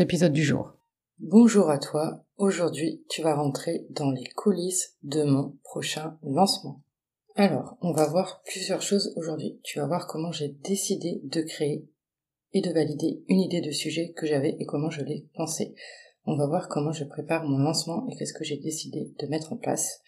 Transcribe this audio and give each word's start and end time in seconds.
épisode 0.00 0.32
du 0.32 0.42
jour. 0.42 0.72
Bonjour 1.18 1.70
à 1.70 1.78
toi. 1.78 2.24
Aujourd'hui, 2.36 3.04
tu 3.08 3.22
vas 3.22 3.34
rentrer 3.34 3.86
dans 3.90 4.10
les 4.10 4.24
coulisses 4.34 4.96
de 5.02 5.22
mon 5.22 5.58
prochain 5.62 6.18
lancement. 6.22 6.82
Alors, 7.36 7.76
on 7.80 7.92
va 7.92 8.06
voir 8.06 8.42
plusieurs 8.44 8.82
choses 8.82 9.12
aujourd'hui. 9.16 9.60
Tu 9.62 9.78
vas 9.78 9.86
voir 9.86 10.06
comment 10.06 10.32
j'ai 10.32 10.48
décidé 10.48 11.20
de 11.24 11.42
créer 11.42 11.88
et 12.52 12.60
de 12.60 12.72
valider 12.72 13.24
une 13.28 13.40
idée 13.40 13.60
de 13.60 13.70
sujet 13.70 14.12
que 14.12 14.26
j'avais 14.26 14.56
et 14.58 14.66
comment 14.66 14.90
je 14.90 15.02
l'ai 15.02 15.28
pensé. 15.34 15.74
On 16.24 16.36
va 16.36 16.46
voir 16.46 16.68
comment 16.68 16.92
je 16.92 17.04
prépare 17.04 17.44
mon 17.44 17.58
lancement 17.58 18.06
et 18.08 18.16
qu'est-ce 18.16 18.34
que 18.34 18.44
j'ai 18.44 18.58
décidé 18.58 19.12
de 19.18 19.26
mettre 19.26 19.52
en 19.52 19.56
place. 19.56 20.00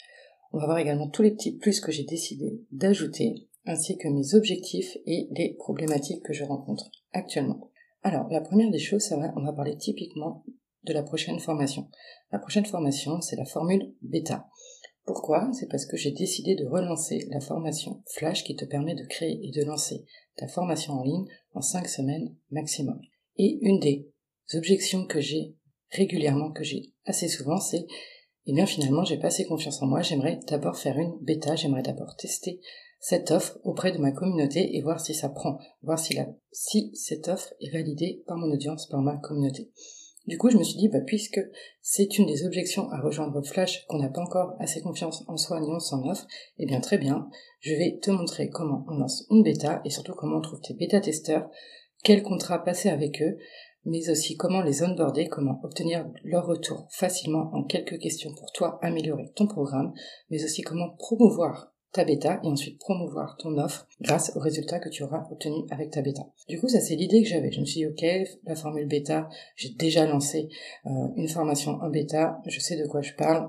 On 0.52 0.58
va 0.58 0.66
voir 0.66 0.78
également 0.78 1.08
tous 1.08 1.22
les 1.22 1.32
petits 1.32 1.56
plus 1.56 1.80
que 1.80 1.92
j'ai 1.92 2.04
décidé 2.04 2.60
d'ajouter, 2.70 3.48
ainsi 3.66 3.96
que 3.98 4.08
mes 4.08 4.34
objectifs 4.34 4.96
et 5.06 5.28
les 5.32 5.54
problématiques 5.54 6.22
que 6.22 6.32
je 6.32 6.44
rencontre 6.44 6.90
actuellement. 7.12 7.70
Alors, 8.06 8.28
la 8.30 8.42
première 8.42 8.70
des 8.70 8.78
choses, 8.78 9.10
on 9.12 9.42
va 9.42 9.52
parler 9.54 9.78
typiquement 9.78 10.44
de 10.82 10.92
la 10.92 11.02
prochaine 11.02 11.40
formation. 11.40 11.88
La 12.32 12.38
prochaine 12.38 12.66
formation, 12.66 13.22
c'est 13.22 13.34
la 13.34 13.46
formule 13.46 13.94
bêta. 14.02 14.46
Pourquoi? 15.06 15.48
C'est 15.54 15.70
parce 15.70 15.86
que 15.86 15.96
j'ai 15.96 16.12
décidé 16.12 16.54
de 16.54 16.66
relancer 16.66 17.26
la 17.30 17.40
formation 17.40 18.02
Flash 18.12 18.44
qui 18.44 18.56
te 18.56 18.66
permet 18.66 18.94
de 18.94 19.06
créer 19.06 19.40
et 19.42 19.50
de 19.50 19.64
lancer 19.64 20.04
ta 20.36 20.48
formation 20.48 20.92
en 20.92 21.02
ligne 21.02 21.24
en 21.54 21.62
5 21.62 21.88
semaines 21.88 22.36
maximum. 22.50 23.00
Et 23.38 23.58
une 23.62 23.80
des 23.80 24.12
objections 24.52 25.06
que 25.06 25.22
j'ai 25.22 25.56
régulièrement, 25.90 26.52
que 26.52 26.62
j'ai 26.62 26.92
assez 27.06 27.28
souvent, 27.28 27.58
c'est 27.58 27.86
eh 28.46 28.52
bien 28.52 28.66
finalement 28.66 29.04
j'ai 29.04 29.16
pas 29.16 29.28
assez 29.28 29.46
confiance 29.46 29.80
en 29.80 29.86
moi, 29.86 30.02
j'aimerais 30.02 30.40
d'abord 30.46 30.76
faire 30.76 30.98
une 30.98 31.16
bêta, 31.22 31.56
j'aimerais 31.56 31.82
d'abord 31.82 32.16
tester 32.16 32.60
cette 33.06 33.32
offre 33.32 33.58
auprès 33.64 33.92
de 33.92 33.98
ma 33.98 34.12
communauté 34.12 34.78
et 34.78 34.80
voir 34.80 34.98
si 34.98 35.12
ça 35.12 35.28
prend, 35.28 35.58
voir 35.82 35.98
si, 35.98 36.14
la, 36.14 36.26
si 36.52 36.90
cette 36.94 37.28
offre 37.28 37.52
est 37.60 37.70
validée 37.70 38.24
par 38.26 38.38
mon 38.38 38.50
audience, 38.50 38.86
par 38.86 39.02
ma 39.02 39.18
communauté. 39.18 39.70
Du 40.26 40.38
coup, 40.38 40.48
je 40.48 40.56
me 40.56 40.64
suis 40.64 40.78
dit, 40.78 40.88
bah, 40.88 41.02
puisque 41.06 41.38
c'est 41.82 42.16
une 42.16 42.24
des 42.24 42.46
objections 42.46 42.88
à 42.92 43.02
rejoindre 43.02 43.42
Flash, 43.42 43.84
qu'on 43.88 43.98
n'a 43.98 44.08
pas 44.08 44.22
encore 44.22 44.54
assez 44.58 44.80
confiance 44.80 45.22
en 45.28 45.36
soi 45.36 45.60
ni 45.60 45.70
en 45.70 45.80
son 45.80 46.02
offre, 46.08 46.26
eh 46.58 46.64
bien, 46.64 46.80
très 46.80 46.96
bien, 46.96 47.28
je 47.60 47.74
vais 47.74 47.98
te 48.00 48.10
montrer 48.10 48.48
comment 48.48 48.86
on 48.88 48.96
lance 48.96 49.26
une 49.28 49.42
bêta 49.42 49.82
et 49.84 49.90
surtout 49.90 50.14
comment 50.14 50.38
on 50.38 50.40
trouve 50.40 50.62
tes 50.62 50.72
bêta-testeurs, 50.72 51.50
quel 52.04 52.22
contrat 52.22 52.64
passer 52.64 52.88
avec 52.88 53.20
eux, 53.20 53.36
mais 53.84 54.08
aussi 54.08 54.38
comment 54.38 54.62
les 54.62 54.82
onboarder, 54.82 55.28
comment 55.28 55.60
obtenir 55.62 56.10
leur 56.22 56.46
retour 56.46 56.88
facilement 56.90 57.50
en 57.52 57.64
quelques 57.64 57.98
questions 57.98 58.34
pour 58.34 58.50
toi 58.52 58.78
améliorer 58.80 59.30
ton 59.36 59.46
programme, 59.46 59.92
mais 60.30 60.42
aussi 60.42 60.62
comment 60.62 60.96
promouvoir 60.96 61.73
ta 61.94 62.04
bêta 62.04 62.40
et 62.42 62.46
ensuite 62.46 62.78
promouvoir 62.78 63.36
ton 63.38 63.56
offre 63.56 63.86
grâce 64.00 64.32
aux 64.36 64.40
résultats 64.40 64.80
que 64.80 64.88
tu 64.88 65.02
auras 65.02 65.26
obtenus 65.30 65.64
avec 65.70 65.90
ta 65.90 66.02
bêta. 66.02 66.22
Du 66.48 66.60
coup, 66.60 66.68
ça 66.68 66.80
c'est 66.80 66.96
l'idée 66.96 67.22
que 67.22 67.28
j'avais. 67.28 67.50
Je 67.50 67.60
me 67.60 67.64
suis 67.64 67.80
dit, 67.80 67.86
ok, 67.86 68.28
la 68.44 68.56
formule 68.56 68.86
bêta, 68.86 69.28
j'ai 69.56 69.70
déjà 69.70 70.06
lancé 70.06 70.48
euh, 70.86 70.90
une 71.16 71.28
formation 71.28 71.72
en 71.80 71.88
bêta, 71.88 72.40
je 72.46 72.60
sais 72.60 72.76
de 72.76 72.86
quoi 72.86 73.00
je 73.00 73.14
parle, 73.14 73.48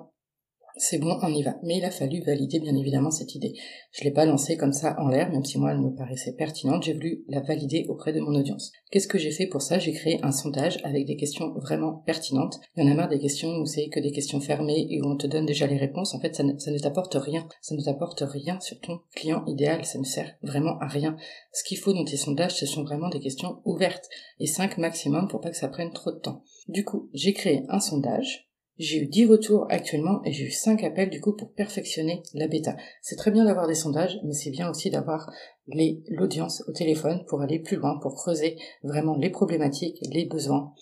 c'est 0.78 0.98
bon, 0.98 1.18
on 1.22 1.34
y 1.34 1.42
va. 1.42 1.56
Mais 1.64 1.78
il 1.78 1.86
a 1.86 1.92
fallu 1.92 2.22
valider 2.22 2.60
bien 2.60 2.76
évidemment 2.76 3.12
cette 3.12 3.34
idée. 3.34 3.54
Je 3.92 4.04
l'ai 4.04 4.12
pas 4.12 4.26
lancée 4.26 4.58
comme 4.58 4.74
ça 4.74 4.96
en 5.00 5.08
l'air, 5.08 5.32
même 5.32 5.46
si 5.46 5.58
moi 5.58 5.72
elle 5.72 5.80
me 5.80 5.96
paraissait 5.96 6.34
pertinente, 6.34 6.84
j'ai 6.84 6.94
voulu 6.94 7.24
la 7.30 7.40
valider 7.40 7.86
auprès 7.88 8.12
de 8.12 8.20
mon 8.20 8.36
audience. 8.36 8.72
Qu'est-ce 8.92 9.08
que 9.08 9.18
j'ai 9.18 9.32
fait 9.32 9.48
pour 9.48 9.62
ça? 9.62 9.80
J'ai 9.80 9.94
créé 9.94 10.20
un 10.24 10.32
sondage 10.32 10.80
avec 10.84 11.06
des 11.06 11.16
questions 11.16 11.54
vraiment 11.54 12.04
pertinentes. 12.06 12.60
Il 12.76 12.84
y 12.84 12.88
en 12.88 12.92
a 12.92 12.96
marre 12.96 13.10
des 13.10 13.20
questions 13.20 13.56
où 13.58 13.66
c'est 13.66 13.88
que 13.88 14.00
des 14.00 14.12
questions 14.12 14.42
fermées 14.42 14.88
et 14.90 15.02
où 15.02 15.06
on 15.06 15.16
te 15.16 15.28
donne 15.28 15.46
déjà 15.46 15.66
les 15.66 15.78
réponses. 15.78 16.14
En 16.14 16.20
fait, 16.20 16.36
ça 16.36 16.44
ne, 16.44 16.80
t'apporte 16.80 17.16
rien. 17.16 17.48
Ça 17.62 17.76
ne 17.76 17.82
t'apporte 17.82 18.24
rien 18.26 18.60
sur 18.60 18.80
ton 18.82 19.00
client 19.16 19.44
idéal. 19.48 19.86
Ça 19.86 20.00
ne 20.00 20.04
sert 20.04 20.36
vraiment 20.42 20.78
à 20.80 20.88
rien. 20.88 21.16
Ce 21.54 21.64
qu'il 21.64 21.78
faut 21.78 21.94
dans 21.94 22.06
tes 22.06 22.18
sondages, 22.18 22.56
ce 22.56 22.66
sont 22.66 22.84
vraiment 22.84 23.10
des 23.10 23.20
questions 23.20 23.62
ouvertes 23.64 24.10
et 24.40 24.46
5 24.46 24.78
maximum 24.78 25.28
pour 25.30 25.40
pas 25.40 25.52
que 25.52 25.58
ça 25.58 25.70
prenne 25.70 25.94
trop 25.94 26.12
de 26.12 26.20
temps. 26.20 26.44
Du 26.68 26.84
coup, 26.84 27.10
j'ai 27.14 27.34
créé 27.34 27.64
un 27.70 27.80
sondage 27.80 28.45
j'ai 28.78 29.04
eu 29.04 29.08
10 29.08 29.26
retours 29.26 29.68
actuellement 29.70 30.22
et 30.26 30.32
j'ai 30.32 30.46
eu 30.46 30.52
5 30.52 30.84
appels 30.84 31.10
du 31.10 31.22
coup 31.22 31.34
pour 31.34 31.52
perfectionner 31.54 32.24
la 32.34 32.48
bêta. 32.48 32.76
C'est 33.02 33.16
très 33.16 33.32
bien 33.32 33.46
d'avoir 33.46 33.68
des 33.68 33.76
sondages, 33.76 34.20
mais 34.24 34.34
c'est 34.34 34.52
bien 34.52 34.70
aussi 34.70 34.90
d'avoir 34.90 35.32
l'audience 35.68 36.64
au 36.68 36.72
téléphone 36.72 37.24
pour 37.28 37.42
aller 37.42 37.60
plus 37.60 37.78
loin, 37.78 37.98
pour 38.02 38.16
creuser 38.16 38.58
vraiment 38.84 39.16
les 39.16 39.30
problématiques, 39.30 40.00
les 40.12 40.26
besoins, 40.26 40.74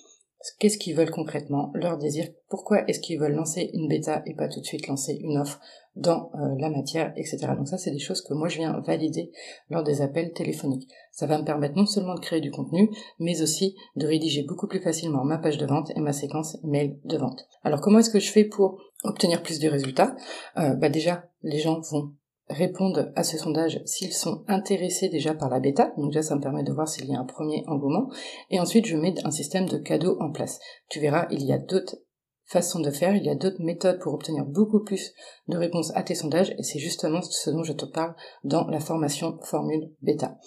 qu'est-ce 0.59 0.78
qu'ils 0.78 0.96
veulent 0.96 1.12
concrètement, 1.12 1.72
leur 1.74 1.98
désir, 1.98 2.28
pourquoi 2.50 2.88
est-ce 2.88 3.00
qu'ils 3.00 3.20
veulent 3.20 3.36
lancer 3.36 3.70
une 3.74 3.88
bêta 3.88 4.22
et 4.26 4.36
pas 4.36 4.48
tout 4.48 4.59
de 4.59 4.66
suite 4.66 4.88
lancer 4.88 5.20
une 5.22 5.38
offre 5.38 5.59
dans 5.96 6.31
euh, 6.36 6.56
la 6.58 6.70
matière, 6.70 7.14
etc. 7.16 7.38
Donc 7.56 7.68
ça, 7.68 7.78
c'est 7.78 7.92
des 7.92 8.00
choses 8.00 8.22
que 8.22 8.34
moi, 8.34 8.48
je 8.48 8.58
viens 8.58 8.80
valider 8.80 9.32
lors 9.70 9.84
des 9.84 10.02
appels 10.02 10.34
téléphoniques. 10.34 10.90
Ça 11.12 11.28
va 11.28 11.38
me 11.38 11.46
permettre 11.46 11.76
non 11.76 11.86
seulement 11.86 12.16
de 12.16 12.20
créer 12.20 12.42
du 12.42 12.52
contenu, 12.52 12.90
mais 13.20 13.42
aussi 13.42 13.76
de 13.96 14.08
rédiger 14.08 14.44
beaucoup 14.44 14.68
plus 14.68 14.82
facilement 14.82 15.24
ma 15.24 15.38
page 15.38 15.58
de 15.58 15.66
vente 15.66 15.92
et 15.96 16.00
ma 16.00 16.14
séquence 16.14 16.58
mail 16.64 16.98
de 17.06 17.18
vente. 17.18 17.48
Alors 17.64 17.82
comment 17.82 18.00
est-ce 18.00 18.09
que 18.09 18.20
je 18.20 18.32
fais 18.32 18.44
pour 18.46 18.80
obtenir 19.03 19.44
plus 19.44 19.59
de 19.59 19.70
résultats? 19.70 20.16
Euh, 20.58 20.74
bah 20.74 20.90
Déjà, 20.90 21.28
les 21.44 21.59
gens 21.59 21.80
vont 21.92 22.14
répondre 22.53 23.12
à 23.16 23.24
ce 23.24 23.38
sondage 23.38 23.81
s'ils 23.86 24.14
sont 24.14 24.44
intéressés 24.47 25.09
déjà 25.09 25.34
par 25.34 25.50
la 25.50 25.59
bêta. 25.59 25.94
Donc 25.97 26.08
déjà, 26.08 26.22
ça 26.22 26.36
me 26.36 26.41
permet 26.41 26.64
de 26.64 26.72
voir 26.72 26.88
s'il 26.88 27.09
y 27.09 27.16
a 27.16 27.19
un 27.19 27.25
premier 27.25 27.64
engouement. 27.68 28.09
Et 28.50 28.59
ensuite, 28.59 28.86
je 28.86 28.96
mets 28.96 29.16
un 29.25 29.31
système 29.31 29.68
de 29.68 29.78
cadeaux 29.78 30.18
en 30.19 30.31
place. 30.31 30.59
Tu 30.90 31.00
verras, 31.00 31.28
il 31.31 31.44
y 31.44 31.52
a 31.52 31.58
d'autres 31.58 31.97
façon 32.46 32.80
de 32.80 32.91
faire, 32.91 33.16
il 33.16 33.24
y 33.24 33.30
a 33.30 33.36
d'autres 33.36 33.64
méthodes 33.64 34.00
pour 34.00 34.14
obtenir 34.14 34.46
beaucoup 34.46 34.84
plus 34.84 35.14
de 35.47 35.58
réponses 35.58 35.91
à 35.96 36.03
tes 36.03 36.14
sondages 36.14 36.53
et 36.58 36.64
c'est 36.64 36.80
justement 36.80 37.22
ce 37.22 37.50
dont 37.50 37.64
je 37.64 37.74
te 37.74 37.86
parle 37.86 38.16
dans 38.44 38.68
la 38.68 38.80
formation 38.80 39.40
formule 39.41 39.91
bêta. 40.02 40.38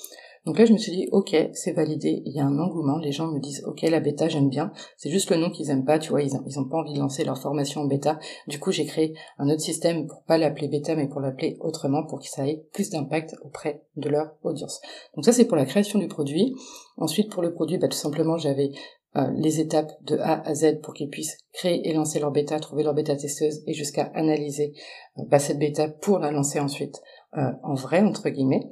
Donc 0.46 0.58
là, 0.58 0.64
je 0.64 0.72
me 0.72 0.78
suis 0.78 0.92
dit, 0.92 1.08
ok, 1.10 1.36
c'est 1.54 1.72
validé, 1.72 2.22
il 2.24 2.32
y 2.32 2.38
a 2.38 2.46
un 2.46 2.58
engouement, 2.58 2.98
les 2.98 3.10
gens 3.10 3.26
me 3.26 3.40
disent, 3.40 3.64
ok, 3.66 3.82
la 3.82 3.98
bêta, 3.98 4.28
j'aime 4.28 4.48
bien, 4.48 4.72
c'est 4.96 5.10
juste 5.10 5.30
le 5.30 5.36
nom 5.36 5.50
qu'ils 5.50 5.70
aiment 5.70 5.84
pas, 5.84 5.98
tu 5.98 6.10
vois, 6.10 6.22
ils, 6.22 6.30
ils 6.46 6.60
ont 6.60 6.68
pas 6.68 6.78
envie 6.78 6.94
de 6.94 7.00
lancer 7.00 7.24
leur 7.24 7.36
formation 7.36 7.80
en 7.80 7.86
bêta. 7.86 8.20
Du 8.46 8.60
coup, 8.60 8.70
j'ai 8.70 8.86
créé 8.86 9.14
un 9.38 9.48
autre 9.50 9.60
système 9.60 10.06
pour 10.06 10.22
pas 10.22 10.38
l'appeler 10.38 10.68
bêta, 10.68 10.94
mais 10.94 11.08
pour 11.08 11.20
l'appeler 11.20 11.56
autrement, 11.60 12.06
pour 12.06 12.20
que 12.20 12.28
ça 12.28 12.46
ait 12.46 12.64
plus 12.72 12.90
d'impact 12.90 13.34
auprès 13.42 13.82
de 13.96 14.08
leur 14.08 14.36
audience. 14.44 14.80
Donc 15.16 15.24
ça, 15.24 15.32
c'est 15.32 15.46
pour 15.46 15.56
la 15.56 15.66
création 15.66 15.98
du 15.98 16.06
produit. 16.06 16.54
Ensuite, 16.96 17.30
pour 17.30 17.42
le 17.42 17.52
produit, 17.52 17.78
bah, 17.78 17.88
tout 17.88 17.98
simplement, 17.98 18.38
j'avais 18.38 18.70
euh, 19.16 19.30
les 19.34 19.60
étapes 19.60 19.90
de 20.02 20.16
A 20.18 20.46
à 20.46 20.54
Z 20.54 20.80
pour 20.82 20.94
qu'ils 20.94 21.08
puissent 21.08 21.38
créer 21.54 21.88
et 21.88 21.92
lancer 21.92 22.20
leur 22.20 22.30
bêta, 22.30 22.60
trouver 22.60 22.82
leur 22.82 22.94
bêta 22.94 23.16
testeuse 23.16 23.62
et 23.66 23.72
jusqu'à 23.72 24.10
analyser 24.14 24.74
euh, 25.18 25.22
bah, 25.28 25.38
cette 25.38 25.58
bêta 25.58 25.88
pour 25.88 26.18
la 26.18 26.30
lancer 26.30 26.60
ensuite 26.60 27.00
euh, 27.36 27.50
en 27.62 27.74
vrai 27.74 28.00
entre 28.00 28.28
guillemets. 28.28 28.70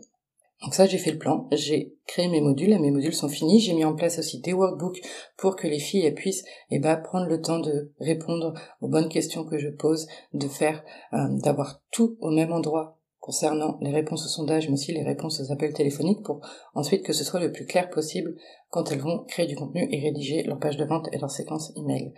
Donc 0.64 0.74
ça 0.74 0.86
j'ai 0.86 0.98
fait 0.98 1.12
le 1.12 1.18
plan, 1.18 1.46
j'ai 1.52 1.94
créé 2.06 2.26
mes 2.26 2.40
modules, 2.40 2.78
mes 2.80 2.90
modules 2.90 3.14
sont 3.14 3.28
finis, 3.28 3.60
j'ai 3.60 3.74
mis 3.74 3.84
en 3.84 3.94
place 3.94 4.18
aussi 4.18 4.40
des 4.40 4.54
workbooks 4.54 5.02
pour 5.36 5.56
que 5.56 5.68
les 5.68 5.78
filles 5.78 6.10
puissent 6.12 6.44
eh 6.70 6.78
ben, 6.78 6.96
prendre 6.96 7.26
le 7.26 7.42
temps 7.42 7.60
de 7.60 7.92
répondre 8.00 8.54
aux 8.80 8.88
bonnes 8.88 9.10
questions 9.10 9.44
que 9.44 9.58
je 9.58 9.68
pose, 9.68 10.06
de 10.32 10.48
faire, 10.48 10.82
d'avoir 11.12 11.82
tout 11.90 12.16
au 12.20 12.30
même 12.30 12.52
endroit 12.52 12.98
concernant 13.24 13.78
les 13.80 13.90
réponses 13.90 14.26
au 14.26 14.28
sondage, 14.28 14.68
mais 14.68 14.74
aussi 14.74 14.92
les 14.92 15.02
réponses 15.02 15.40
aux 15.40 15.50
appels 15.50 15.72
téléphoniques, 15.72 16.22
pour 16.22 16.40
ensuite 16.74 17.04
que 17.04 17.14
ce 17.14 17.24
soit 17.24 17.40
le 17.40 17.52
plus 17.52 17.64
clair 17.64 17.88
possible 17.88 18.36
quand 18.68 18.92
elles 18.92 19.00
vont 19.00 19.24
créer 19.24 19.46
du 19.46 19.56
contenu 19.56 19.88
et 19.90 20.00
rédiger 20.00 20.42
leur 20.42 20.58
page 20.58 20.76
de 20.76 20.84
vente 20.84 21.08
et 21.10 21.18
leur 21.18 21.30
séquence 21.30 21.72
email. 21.74 22.12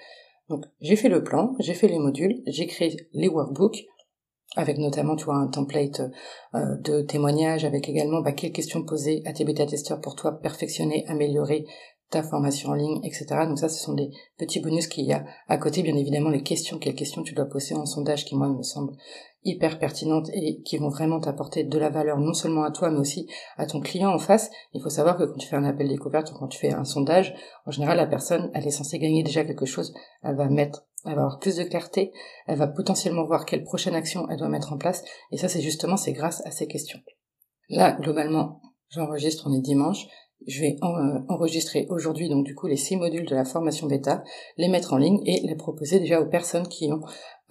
Donc 0.49 0.65
j'ai 0.81 0.97
fait 0.97 1.09
le 1.09 1.23
plan, 1.23 1.55
j'ai 1.61 1.75
fait 1.75 1.87
les 1.87 2.01
modules, 2.01 2.43
j'ai 2.47 2.67
créé 2.67 2.97
les 3.13 3.29
workbooks, 3.29 3.87
avec 4.55 4.79
notamment 4.79 5.17
tu 5.17 5.25
vois 5.25 5.37
un 5.37 5.49
template 5.49 6.01
euh, 6.55 6.77
de 6.81 7.03
témoignage, 7.03 7.65
avec 7.65 7.89
également 7.89 8.21
bah, 8.21 8.33
quelles 8.33 8.53
questions 8.53 8.85
poser 8.85 9.23
à 9.27 9.33
tes 9.33 9.45
bêta-testeurs 9.45 10.01
pour 10.01 10.15
toi 10.15 10.39
perfectionner, 10.41 11.05
améliorer 11.09 11.67
ta 12.11 12.23
formation 12.23 12.71
en 12.71 12.75
ligne, 12.75 13.01
etc. 13.03 13.27
Donc 13.49 13.59
ça, 13.59 13.69
ce 13.69 13.83
sont 13.83 13.95
des 13.95 14.11
petits 14.39 14.61
bonus 14.61 14.87
qu'il 14.87 15.05
y 15.05 15.13
a 15.13 15.25
à 15.49 15.59
côté, 15.59 15.83
bien 15.83 15.97
évidemment, 15.97 16.31
les 16.31 16.43
questions, 16.43 16.79
quelles 16.79 16.95
questions 16.95 17.25
tu 17.25 17.35
dois 17.35 17.47
poser 17.47 17.75
en 17.75 17.85
sondage 17.85 18.25
qui, 18.25 18.37
moi, 18.37 18.49
me 18.49 18.63
semblent 18.63 18.97
hyper 19.47 19.79
pertinentes 19.79 20.29
et 20.33 20.61
qui 20.63 20.77
vont 20.77 20.89
vraiment 20.89 21.21
t'apporter 21.21 21.63
de 21.65 21.79
la 21.79 21.89
valeur 21.89 22.19
non 22.19 22.35
seulement 22.35 22.65
à 22.65 22.73
toi 22.73 22.91
mais 22.91 22.99
aussi 22.99 23.29
à 23.57 23.67
ton 23.67 23.81
client 23.81 24.13
en 24.13 24.19
face. 24.19 24.51
Il 24.75 24.83
faut 24.83 24.91
savoir 24.91 25.17
que 25.17 25.23
quand 25.25 25.39
tu 25.39 25.47
fais 25.47 25.57
un 25.57 25.65
appel 25.65 25.89
découverte 25.89 26.33
ou 26.33 26.35
quand 26.35 26.49
tu 26.49 26.59
fais 26.59 26.73
un 26.73 26.85
sondage, 26.85 27.33
en 27.65 27.71
général 27.71 27.97
la 27.97 28.07
personne 28.07 28.51
elle 28.55 28.67
est 28.67 28.73
censée 28.73 28.99
gagner 28.99 29.23
déjà 29.23 29.45
quelque 29.45 29.65
chose, 29.65 29.95
elle 30.25 30.37
va 30.37 30.49
mettre 30.49 30.85
elle 31.07 31.15
va 31.15 31.23
avoir 31.23 31.39
plus 31.39 31.57
de 31.57 31.65
clarté, 31.65 32.13
elle 32.47 32.59
va 32.59 32.67
potentiellement 32.67 33.25
voir 33.25 33.45
quelle 33.47 33.65
prochaine 33.65 33.95
action 33.95 34.29
elle 34.29 34.39
doit 34.39 34.49
mettre 34.49 34.73
en 34.73 34.79
place 34.79 35.03
et 35.31 35.37
ça 35.37 35.49
c'est 35.49 35.61
justement 35.61 35.97
grâce 36.09 36.45
à 36.47 36.51
ces 36.51 36.67
questions. 36.67 37.01
Là 37.69 37.93
globalement, 37.93 38.61
j'enregistre 38.91 39.49
on 39.49 39.55
est 39.55 39.61
dimanche, 39.61 40.07
Je 40.47 40.61
vais 40.61 40.77
euh, 40.83 41.21
enregistrer 41.29 41.87
aujourd'hui 41.89 42.29
donc 42.29 42.45
du 42.45 42.55
coup 42.55 42.67
les 42.67 42.77
six 42.77 42.97
modules 42.97 43.27
de 43.27 43.35
la 43.35 43.45
formation 43.45 43.87
bêta, 43.87 44.23
les 44.57 44.69
mettre 44.69 44.93
en 44.93 44.99
ligne 44.99 45.21
et 45.25 45.41
les 45.47 45.57
proposer 45.57 45.99
déjà 45.99 46.21
aux 46.21 46.29
personnes 46.29 46.69
qui 46.69 46.93
ont 46.93 47.01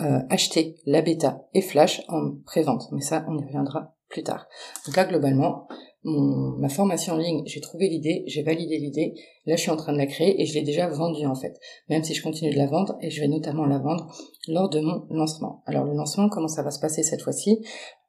euh, 0.01 0.19
acheté 0.29 0.75
la 0.85 1.01
bêta 1.01 1.47
et 1.53 1.61
Flash 1.61 2.01
en 2.09 2.31
pré-vente. 2.45 2.91
Mais 2.91 2.99
ça, 2.99 3.25
on 3.29 3.37
y 3.37 3.45
reviendra 3.45 3.95
plus 4.09 4.23
tard. 4.23 4.45
Donc 4.85 4.97
là, 4.97 5.05
globalement, 5.05 5.67
ma 6.05 6.69
formation 6.69 7.13
en 7.13 7.17
ligne, 7.17 7.41
j'ai 7.45 7.61
trouvé 7.61 7.89
l'idée, 7.89 8.23
j'ai 8.27 8.43
validé 8.43 8.77
l'idée, 8.77 9.15
là 9.45 9.55
je 9.55 9.61
suis 9.61 9.71
en 9.71 9.75
train 9.75 9.91
de 9.91 9.97
la 9.97 10.05
créer 10.05 10.39
et 10.39 10.45
je 10.45 10.53
l'ai 10.53 10.61
déjà 10.61 10.87
vendue 10.87 11.25
en 11.25 11.35
fait, 11.35 11.59
même 11.89 12.03
si 12.03 12.13
je 12.13 12.21
continue 12.21 12.51
de 12.51 12.57
la 12.57 12.67
vendre 12.67 12.95
et 13.01 13.09
je 13.09 13.21
vais 13.21 13.27
notamment 13.27 13.65
la 13.65 13.79
vendre 13.79 14.13
lors 14.47 14.69
de 14.69 14.79
mon 14.81 15.07
lancement. 15.09 15.63
Alors 15.65 15.83
le 15.83 15.93
lancement, 15.93 16.29
comment 16.29 16.47
ça 16.47 16.61
va 16.61 16.69
se 16.69 16.79
passer 16.79 17.01
cette 17.01 17.23
fois-ci? 17.23 17.65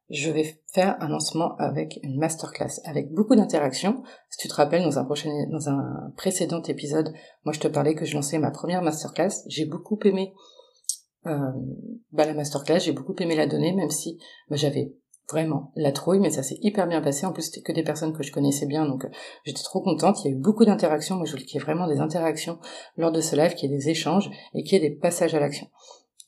Je 0.08 0.30
vais 0.30 0.60
faire 0.72 0.96
un 1.00 1.08
lancement 1.08 1.56
avec 1.56 1.98
une 2.02 2.18
masterclass, 2.18 2.80
avec 2.84 3.10
beaucoup 3.12 3.34
d'interactions. 3.34 4.04
Si 4.30 4.38
tu 4.38 4.46
te 4.46 4.54
rappelles, 4.54 4.84
dans 4.84 5.00
un 5.00 5.04
prochain, 5.04 5.30
dans 5.50 5.68
un 5.68 6.12
précédent 6.16 6.62
épisode, 6.62 7.12
moi 7.44 7.52
je 7.52 7.58
te 7.58 7.66
parlais 7.66 7.94
que 7.94 8.04
je 8.04 8.14
lançais 8.14 8.38
ma 8.38 8.52
première 8.52 8.82
masterclass. 8.82 9.42
J'ai 9.48 9.64
beaucoup 9.64 9.98
aimé 10.04 10.32
euh, 11.26 11.50
bah, 12.12 12.24
la 12.24 12.34
masterclass, 12.34 12.80
j'ai 12.80 12.92
beaucoup 12.92 13.16
aimé 13.18 13.34
la 13.34 13.46
donner, 13.46 13.72
même 13.72 13.90
si 13.90 14.18
bah, 14.48 14.54
j'avais 14.54 14.92
vraiment 15.30 15.72
la 15.76 15.92
trouille, 15.92 16.20
mais 16.20 16.30
ça 16.30 16.42
s'est 16.42 16.58
hyper 16.62 16.86
bien 16.86 17.00
passé. 17.00 17.26
En 17.26 17.32
plus, 17.32 17.42
c'était 17.42 17.62
que 17.62 17.72
des 17.72 17.82
personnes 17.82 18.12
que 18.12 18.22
je 18.22 18.32
connaissais 18.32 18.66
bien, 18.66 18.86
donc 18.86 19.04
euh, 19.04 19.08
j'étais 19.44 19.62
trop 19.62 19.80
contente. 19.80 20.24
Il 20.24 20.30
y 20.30 20.34
a 20.34 20.36
eu 20.36 20.40
beaucoup 20.40 20.64
d'interactions. 20.64 21.16
Moi, 21.16 21.26
je 21.26 21.32
voulais 21.32 21.44
qu'il 21.44 21.58
y 21.58 21.62
ait 21.62 21.64
vraiment 21.64 21.88
des 21.88 21.98
interactions 21.98 22.58
lors 22.96 23.12
de 23.12 23.20
ce 23.20 23.36
live, 23.36 23.54
qu'il 23.54 23.70
y 23.70 23.74
ait 23.74 23.76
des 23.76 23.88
échanges 23.88 24.30
et 24.54 24.62
qu'il 24.62 24.80
y 24.80 24.84
ait 24.84 24.88
des 24.88 24.94
passages 24.94 25.34
à 25.34 25.40
l'action. 25.40 25.68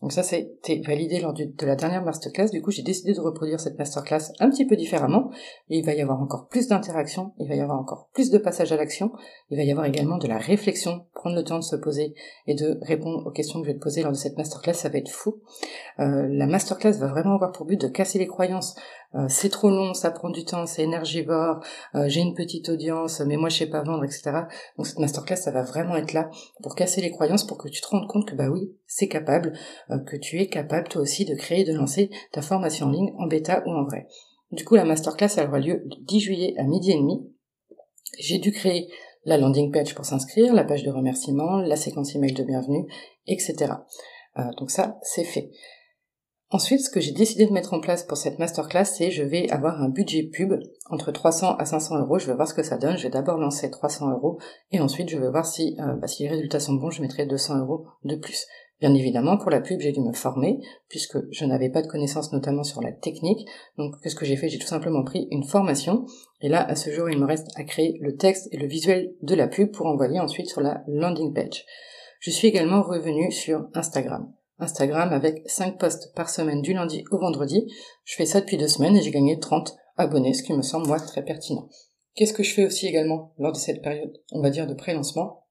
Donc 0.00 0.12
ça, 0.12 0.22
c'était 0.22 0.80
validé 0.86 1.20
lors 1.20 1.32
de 1.32 1.66
la 1.66 1.74
dernière 1.74 2.04
masterclass. 2.04 2.50
Du 2.50 2.62
coup, 2.62 2.70
j'ai 2.70 2.82
décidé 2.82 3.14
de 3.14 3.20
reproduire 3.20 3.58
cette 3.58 3.78
masterclass 3.78 4.32
un 4.38 4.48
petit 4.48 4.64
peu 4.64 4.76
différemment. 4.76 5.30
il 5.68 5.84
va 5.84 5.92
y 5.92 6.00
avoir 6.00 6.22
encore 6.22 6.46
plus 6.46 6.68
d'interactions, 6.68 7.32
il 7.38 7.48
va 7.48 7.56
y 7.56 7.60
avoir 7.60 7.80
encore 7.80 8.08
plus 8.12 8.30
de 8.30 8.38
passages 8.38 8.70
à 8.70 8.76
l'action, 8.76 9.10
il 9.50 9.56
va 9.56 9.64
y 9.64 9.72
avoir 9.72 9.86
également 9.86 10.18
de 10.18 10.28
la 10.28 10.38
réflexion, 10.38 11.06
prendre 11.14 11.34
le 11.34 11.42
temps 11.42 11.58
de 11.58 11.64
se 11.64 11.74
poser 11.74 12.14
et 12.46 12.54
de 12.54 12.78
répondre 12.82 13.26
aux 13.26 13.32
questions 13.32 13.60
que 13.60 13.66
je 13.66 13.72
vais 13.72 13.78
te 13.78 13.82
poser 13.82 14.02
lors 14.02 14.12
de 14.12 14.16
cette 14.16 14.36
masterclass, 14.36 14.74
ça 14.74 14.88
va 14.88 14.98
être 14.98 15.10
fou. 15.10 15.40
Euh, 15.98 16.28
la 16.30 16.46
masterclass 16.46 16.92
va 16.92 17.08
vraiment 17.08 17.34
avoir 17.34 17.50
pour 17.50 17.66
but 17.66 17.80
de 17.80 17.88
casser 17.88 18.20
les 18.20 18.28
croyances 18.28 18.76
c'est 19.28 19.48
trop 19.48 19.70
long, 19.70 19.94
ça 19.94 20.10
prend 20.10 20.28
du 20.28 20.44
temps, 20.44 20.66
c'est 20.66 20.82
énergivore, 20.82 21.60
euh, 21.94 22.08
j'ai 22.08 22.20
une 22.20 22.34
petite 22.34 22.68
audience, 22.68 23.20
mais 23.20 23.36
moi 23.36 23.48
je 23.48 23.56
sais 23.56 23.66
pas 23.66 23.82
vendre, 23.82 24.04
etc. 24.04 24.32
Donc 24.76 24.86
cette 24.86 24.98
masterclass, 24.98 25.36
ça 25.36 25.50
va 25.50 25.62
vraiment 25.62 25.96
être 25.96 26.12
là 26.12 26.28
pour 26.62 26.74
casser 26.74 27.00
les 27.00 27.10
croyances, 27.10 27.44
pour 27.44 27.56
que 27.56 27.68
tu 27.68 27.80
te 27.80 27.88
rendes 27.88 28.06
compte 28.06 28.28
que 28.28 28.34
bah 28.34 28.50
oui, 28.50 28.70
c'est 28.86 29.08
capable, 29.08 29.54
euh, 29.90 29.98
que 29.98 30.16
tu 30.16 30.40
es 30.40 30.48
capable 30.48 30.88
toi 30.88 31.00
aussi 31.00 31.24
de 31.24 31.34
créer, 31.34 31.64
de 31.64 31.72
lancer 31.72 32.10
ta 32.32 32.42
formation 32.42 32.86
en 32.86 32.90
ligne 32.90 33.12
en 33.18 33.26
bêta 33.26 33.62
ou 33.66 33.70
en 33.70 33.84
vrai. 33.84 34.06
Du 34.52 34.64
coup, 34.64 34.76
la 34.76 34.84
masterclass, 34.84 35.38
elle 35.38 35.48
aura 35.48 35.58
lieu 35.58 35.82
le 35.84 36.04
10 36.04 36.20
juillet 36.20 36.54
à 36.58 36.64
midi 36.64 36.92
et 36.92 36.98
demi. 36.98 37.32
J'ai 38.18 38.38
dû 38.38 38.52
créer 38.52 38.88
la 39.24 39.38
landing 39.38 39.72
page 39.72 39.94
pour 39.94 40.04
s'inscrire, 40.04 40.52
la 40.54 40.64
page 40.64 40.84
de 40.84 40.90
remerciement, 40.90 41.58
la 41.58 41.76
séquence 41.76 42.14
email 42.14 42.32
de 42.32 42.44
bienvenue, 42.44 42.86
etc. 43.26 43.72
donc 44.58 44.70
ça, 44.70 44.98
c'est 45.02 45.24
fait. 45.24 45.50
Ensuite, 46.50 46.80
ce 46.80 46.88
que 46.88 47.00
j'ai 47.00 47.12
décidé 47.12 47.44
de 47.44 47.52
mettre 47.52 47.74
en 47.74 47.80
place 47.80 48.04
pour 48.04 48.16
cette 48.16 48.38
masterclass, 48.38 48.86
c'est 48.86 49.10
je 49.10 49.22
vais 49.22 49.50
avoir 49.50 49.82
un 49.82 49.90
budget 49.90 50.22
pub 50.22 50.54
entre 50.88 51.12
300 51.12 51.56
à 51.56 51.66
500 51.66 51.98
euros. 51.98 52.18
Je 52.18 52.26
vais 52.26 52.34
voir 52.34 52.48
ce 52.48 52.54
que 52.54 52.62
ça 52.62 52.78
donne. 52.78 52.96
Je 52.96 53.02
vais 53.02 53.10
d'abord 53.10 53.36
lancer 53.36 53.70
300 53.70 54.10
euros 54.12 54.38
et 54.72 54.80
ensuite 54.80 55.10
je 55.10 55.18
vais 55.18 55.28
voir 55.28 55.44
si, 55.44 55.76
euh, 55.78 55.94
bah, 55.96 56.06
si 56.06 56.22
les 56.22 56.30
résultats 56.30 56.60
sont 56.60 56.72
bons, 56.72 56.90
je 56.90 57.02
mettrai 57.02 57.26
200 57.26 57.58
euros 57.58 57.84
de 58.04 58.16
plus. 58.16 58.46
Bien 58.80 58.94
évidemment, 58.94 59.36
pour 59.36 59.50
la 59.50 59.60
pub, 59.60 59.80
j'ai 59.80 59.92
dû 59.92 60.00
me 60.00 60.14
former 60.14 60.60
puisque 60.88 61.18
je 61.32 61.44
n'avais 61.44 61.68
pas 61.68 61.82
de 61.82 61.86
connaissances 61.86 62.32
notamment 62.32 62.62
sur 62.62 62.80
la 62.80 62.92
technique. 62.92 63.46
Donc, 63.76 64.00
qu'est-ce 64.00 64.16
que 64.16 64.24
j'ai 64.24 64.36
fait? 64.36 64.48
J'ai 64.48 64.58
tout 64.58 64.68
simplement 64.68 65.04
pris 65.04 65.28
une 65.30 65.44
formation 65.44 66.06
et 66.40 66.48
là, 66.48 66.64
à 66.64 66.76
ce 66.76 66.90
jour, 66.90 67.10
il 67.10 67.18
me 67.18 67.26
reste 67.26 67.48
à 67.56 67.64
créer 67.64 67.98
le 68.00 68.16
texte 68.16 68.48
et 68.52 68.56
le 68.56 68.68
visuel 68.68 69.12
de 69.20 69.34
la 69.34 69.48
pub 69.48 69.72
pour 69.72 69.84
envoyer 69.84 70.18
ensuite 70.18 70.48
sur 70.48 70.62
la 70.62 70.82
landing 70.86 71.34
page. 71.34 71.66
Je 72.20 72.30
suis 72.30 72.48
également 72.48 72.82
revenu 72.82 73.30
sur 73.32 73.68
Instagram. 73.74 74.32
Instagram 74.58 75.12
avec 75.12 75.42
5 75.46 75.78
posts 75.78 76.12
par 76.14 76.30
semaine 76.30 76.62
du 76.62 76.72
lundi 76.72 77.04
au 77.10 77.18
vendredi. 77.18 77.66
Je 78.04 78.16
fais 78.16 78.26
ça 78.26 78.40
depuis 78.40 78.56
deux 78.56 78.68
semaines 78.68 78.96
et 78.96 79.02
j'ai 79.02 79.10
gagné 79.10 79.38
30 79.38 79.76
abonnés, 79.96 80.34
ce 80.34 80.42
qui 80.42 80.52
me 80.52 80.62
semble 80.62 80.86
moi 80.86 80.98
très 80.98 81.24
pertinent. 81.24 81.68
Qu'est-ce 82.14 82.32
que 82.32 82.42
je 82.42 82.52
fais 82.52 82.66
aussi 82.66 82.86
également 82.86 83.32
lors 83.38 83.52
de 83.52 83.58
cette 83.58 83.82
période, 83.82 84.12
on 84.32 84.42
va 84.42 84.50
dire, 84.50 84.66
de 84.66 84.74
pré-lancement? 84.74 85.44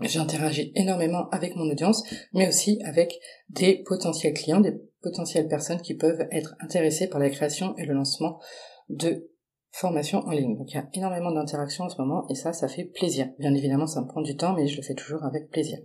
J'interagis 0.00 0.72
énormément 0.74 1.28
avec 1.30 1.54
mon 1.56 1.70
audience, 1.70 2.02
mais 2.32 2.48
aussi 2.48 2.80
avec 2.84 3.18
des 3.48 3.82
potentiels 3.86 4.34
clients, 4.34 4.60
des 4.60 4.74
potentielles 5.02 5.48
personnes 5.48 5.80
qui 5.80 5.94
peuvent 5.94 6.26
être 6.32 6.56
intéressées 6.60 7.08
par 7.08 7.20
la 7.20 7.30
création 7.30 7.76
et 7.76 7.86
le 7.86 7.94
lancement 7.94 8.40
de 8.88 9.30
formations 9.70 10.20
en 10.20 10.30
ligne. 10.30 10.56
Donc 10.56 10.70
il 10.70 10.76
y 10.76 10.78
a 10.78 10.88
énormément 10.94 11.32
d'interactions 11.32 11.84
en 11.84 11.88
ce 11.88 12.00
moment 12.00 12.26
et 12.28 12.34
ça, 12.34 12.52
ça 12.52 12.68
fait 12.68 12.84
plaisir. 12.84 13.28
Bien 13.38 13.54
évidemment, 13.54 13.86
ça 13.86 14.00
me 14.00 14.06
prend 14.06 14.22
du 14.22 14.36
temps, 14.36 14.54
mais 14.54 14.66
je 14.66 14.76
le 14.76 14.82
fais 14.82 14.94
toujours 14.94 15.24
avec 15.24 15.50
plaisir. 15.50 15.78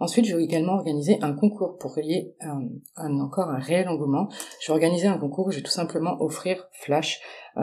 Ensuite, 0.00 0.24
je 0.24 0.34
vais 0.34 0.44
également 0.44 0.74
organiser 0.74 1.18
un 1.20 1.34
concours 1.34 1.76
pour 1.78 1.94
qu'il 1.94 2.06
y 2.06 2.14
ait 2.14 2.34
encore 2.96 3.50
un 3.50 3.58
réel 3.58 3.88
engouement. 3.88 4.28
Je 4.60 4.68
vais 4.68 4.72
organiser 4.72 5.06
un 5.06 5.18
concours 5.18 5.46
où 5.46 5.50
je 5.50 5.58
vais 5.58 5.62
tout 5.62 5.70
simplement 5.70 6.16
offrir 6.20 6.66
Flash 6.72 7.20
euh, 7.58 7.62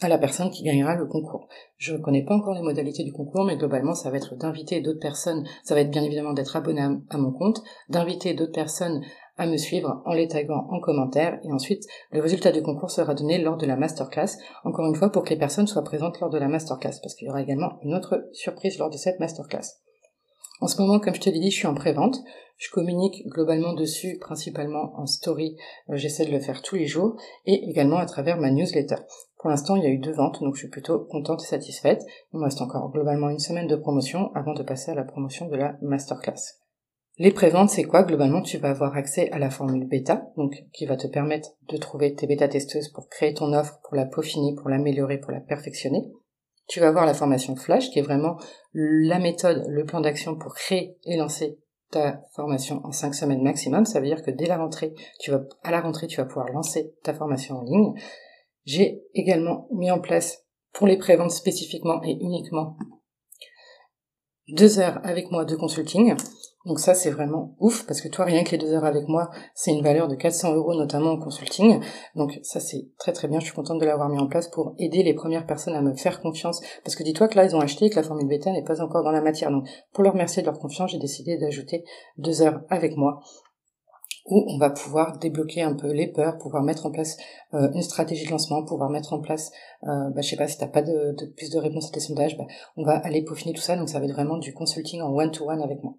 à 0.00 0.08
la 0.08 0.18
personne 0.18 0.50
qui 0.50 0.62
gagnera 0.62 0.94
le 0.94 1.06
concours. 1.06 1.48
Je 1.78 1.94
ne 1.94 1.98
connais 1.98 2.24
pas 2.24 2.34
encore 2.34 2.54
les 2.54 2.62
modalités 2.62 3.04
du 3.04 3.12
concours, 3.12 3.44
mais 3.44 3.56
globalement, 3.56 3.94
ça 3.94 4.10
va 4.10 4.18
être 4.18 4.36
d'inviter 4.36 4.80
d'autres 4.80 5.00
personnes, 5.00 5.46
ça 5.62 5.74
va 5.74 5.80
être 5.80 5.90
bien 5.90 6.02
évidemment 6.02 6.32
d'être 6.32 6.56
abonné 6.56 6.82
à, 6.82 7.18
mon 7.18 7.32
compte, 7.32 7.62
d'inviter 7.88 8.34
d'autres 8.34 8.52
personnes 8.52 9.02
à 9.36 9.46
me 9.46 9.56
suivre 9.56 10.02
en 10.04 10.12
les 10.12 10.28
taguant 10.28 10.66
en 10.70 10.80
commentaire, 10.80 11.38
et 11.42 11.52
ensuite, 11.52 11.84
le 12.10 12.20
résultat 12.20 12.52
du 12.52 12.62
concours 12.62 12.90
sera 12.90 13.14
donné 13.14 13.38
lors 13.38 13.56
de 13.56 13.66
la 13.66 13.76
masterclass, 13.76 14.36
encore 14.64 14.86
une 14.86 14.94
fois 14.94 15.10
pour 15.10 15.24
que 15.24 15.30
les 15.30 15.38
personnes 15.38 15.66
soient 15.66 15.82
présentes 15.82 16.20
lors 16.20 16.30
de 16.30 16.38
la 16.38 16.48
masterclass, 16.48 17.00
parce 17.02 17.14
qu'il 17.14 17.26
y 17.26 17.30
aura 17.30 17.42
également 17.42 17.78
une 17.82 17.94
autre 17.94 18.28
surprise 18.32 18.78
lors 18.78 18.90
de 18.90 18.96
cette 18.96 19.18
masterclass. 19.20 19.83
En 20.60 20.66
ce 20.66 20.80
moment, 20.80 21.00
comme 21.00 21.14
je 21.14 21.20
te 21.20 21.30
l'ai 21.30 21.40
dit, 21.40 21.50
je 21.50 21.56
suis 21.56 21.66
en 21.66 21.74
pré-vente. 21.74 22.18
Je 22.56 22.70
communique 22.70 23.26
globalement 23.26 23.72
dessus, 23.72 24.18
principalement 24.20 24.92
en 24.96 25.06
story. 25.06 25.56
Euh, 25.90 25.96
j'essaie 25.96 26.24
de 26.24 26.30
le 26.30 26.40
faire 26.40 26.62
tous 26.62 26.76
les 26.76 26.86
jours 26.86 27.16
et 27.46 27.68
également 27.68 27.98
à 27.98 28.06
travers 28.06 28.38
ma 28.38 28.50
newsletter. 28.50 28.96
Pour 29.38 29.50
l'instant, 29.50 29.76
il 29.76 29.82
y 29.82 29.86
a 29.86 29.90
eu 29.90 29.98
deux 29.98 30.12
ventes, 30.12 30.40
donc 30.40 30.54
je 30.54 30.60
suis 30.60 30.70
plutôt 30.70 31.00
contente 31.00 31.42
et 31.42 31.46
satisfaite. 31.46 32.02
Il 32.32 32.38
me 32.38 32.44
reste 32.44 32.62
encore 32.62 32.90
globalement 32.90 33.28
une 33.28 33.40
semaine 33.40 33.66
de 33.66 33.76
promotion 33.76 34.30
avant 34.34 34.54
de 34.54 34.62
passer 34.62 34.92
à 34.92 34.94
la 34.94 35.04
promotion 35.04 35.48
de 35.48 35.56
la 35.56 35.76
masterclass. 35.82 36.60
Les 37.18 37.30
préventes, 37.30 37.70
c'est 37.70 37.84
quoi? 37.84 38.02
Globalement, 38.02 38.42
tu 38.42 38.58
vas 38.58 38.70
avoir 38.70 38.96
accès 38.96 39.30
à 39.30 39.38
la 39.38 39.50
formule 39.50 39.86
bêta, 39.86 40.30
donc 40.36 40.64
qui 40.72 40.86
va 40.86 40.96
te 40.96 41.06
permettre 41.06 41.50
de 41.68 41.76
trouver 41.76 42.14
tes 42.14 42.26
bêta-testeuses 42.26 42.88
pour 42.88 43.08
créer 43.08 43.34
ton 43.34 43.52
offre, 43.52 43.78
pour 43.84 43.96
la 43.96 44.06
peaufiner, 44.06 44.54
pour 44.54 44.68
l'améliorer, 44.68 45.18
pour 45.18 45.30
la 45.30 45.40
perfectionner. 45.40 46.10
Tu 46.66 46.80
vas 46.80 46.90
voir 46.90 47.06
la 47.06 47.14
formation 47.14 47.56
Flash, 47.56 47.90
qui 47.90 47.98
est 47.98 48.02
vraiment 48.02 48.36
la 48.72 49.18
méthode, 49.18 49.64
le 49.68 49.84
plan 49.84 50.00
d'action 50.00 50.36
pour 50.36 50.54
créer 50.54 50.96
et 51.04 51.16
lancer 51.16 51.58
ta 51.90 52.22
formation 52.34 52.80
en 52.84 52.92
cinq 52.92 53.14
semaines 53.14 53.42
maximum. 53.42 53.84
Ça 53.84 54.00
veut 54.00 54.06
dire 54.06 54.22
que 54.22 54.30
dès 54.30 54.46
la 54.46 54.56
rentrée, 54.56 54.94
tu 55.20 55.30
vas, 55.30 55.42
à 55.62 55.70
la 55.70 55.80
rentrée, 55.80 56.06
tu 56.06 56.16
vas 56.16 56.24
pouvoir 56.24 56.48
lancer 56.48 56.94
ta 57.02 57.14
formation 57.14 57.56
en 57.56 57.62
ligne. 57.62 57.94
J'ai 58.64 59.02
également 59.14 59.68
mis 59.72 59.90
en 59.90 60.00
place 60.00 60.44
pour 60.72 60.86
les 60.86 60.96
préventes 60.96 61.30
spécifiquement 61.30 62.02
et 62.02 62.16
uniquement 62.20 62.76
deux 64.48 64.78
heures 64.78 65.00
avec 65.04 65.30
moi 65.30 65.44
de 65.44 65.56
consulting. 65.56 66.14
Donc 66.66 66.80
ça, 66.80 66.94
c'est 66.94 67.10
vraiment 67.10 67.54
ouf, 67.60 67.86
parce 67.86 68.00
que 68.00 68.08
toi, 68.08 68.24
rien 68.24 68.42
que 68.42 68.52
les 68.52 68.58
deux 68.58 68.72
heures 68.72 68.84
avec 68.84 69.06
moi, 69.06 69.30
c'est 69.54 69.70
une 69.70 69.82
valeur 69.82 70.08
de 70.08 70.14
400 70.14 70.54
euros, 70.54 70.74
notamment 70.74 71.12
en 71.12 71.18
consulting. 71.18 71.80
Donc 72.16 72.38
ça, 72.42 72.58
c'est 72.58 72.88
très 72.98 73.12
très 73.12 73.28
bien. 73.28 73.38
Je 73.40 73.44
suis 73.44 73.54
contente 73.54 73.80
de 73.80 73.84
l'avoir 73.84 74.08
mis 74.08 74.18
en 74.18 74.26
place 74.26 74.48
pour 74.48 74.74
aider 74.78 75.02
les 75.02 75.14
premières 75.14 75.46
personnes 75.46 75.74
à 75.74 75.82
me 75.82 75.94
faire 75.94 76.20
confiance. 76.22 76.60
Parce 76.82 76.96
que 76.96 77.02
dis-toi 77.02 77.28
que 77.28 77.36
là, 77.36 77.44
ils 77.44 77.54
ont 77.54 77.60
acheté 77.60 77.86
et 77.86 77.90
que 77.90 77.96
la 77.96 78.02
formule 78.02 78.28
bêta 78.28 78.50
n'est 78.50 78.64
pas 78.64 78.80
encore 78.80 79.04
dans 79.04 79.10
la 79.10 79.20
matière. 79.20 79.50
Donc 79.50 79.68
pour 79.92 80.04
leur 80.04 80.14
remercier 80.14 80.42
de 80.42 80.46
leur 80.46 80.58
confiance, 80.58 80.90
j'ai 80.90 80.98
décidé 80.98 81.36
d'ajouter 81.36 81.84
deux 82.16 82.40
heures 82.40 82.62
avec 82.70 82.96
moi 82.96 83.20
où 84.26 84.44
on 84.48 84.58
va 84.58 84.70
pouvoir 84.70 85.18
débloquer 85.18 85.62
un 85.62 85.74
peu 85.74 85.92
les 85.92 86.06
peurs, 86.06 86.38
pouvoir 86.38 86.62
mettre 86.62 86.86
en 86.86 86.90
place 86.90 87.16
euh, 87.52 87.70
une 87.74 87.82
stratégie 87.82 88.24
de 88.24 88.30
lancement, 88.30 88.64
pouvoir 88.64 88.88
mettre 88.88 89.12
en 89.12 89.20
place, 89.20 89.52
euh, 89.84 90.10
bah, 90.10 90.22
je 90.22 90.28
sais 90.28 90.36
pas, 90.36 90.48
si 90.48 90.56
t'as 90.56 90.66
pas 90.66 90.82
de, 90.82 91.14
plus 91.36 91.50
de 91.50 91.58
réponses 91.58 91.88
à 91.88 91.92
tes 91.92 92.00
sondages, 92.00 92.38
bah, 92.38 92.46
on 92.76 92.84
va 92.84 92.96
aller 92.96 93.22
peaufiner 93.22 93.52
tout 93.52 93.60
ça, 93.60 93.76
donc 93.76 93.88
ça 93.88 93.98
va 93.98 94.06
être 94.06 94.12
vraiment 94.12 94.38
du 94.38 94.54
consulting 94.54 95.02
en 95.02 95.12
one-to-one 95.12 95.62
avec 95.62 95.82
moi. 95.82 95.94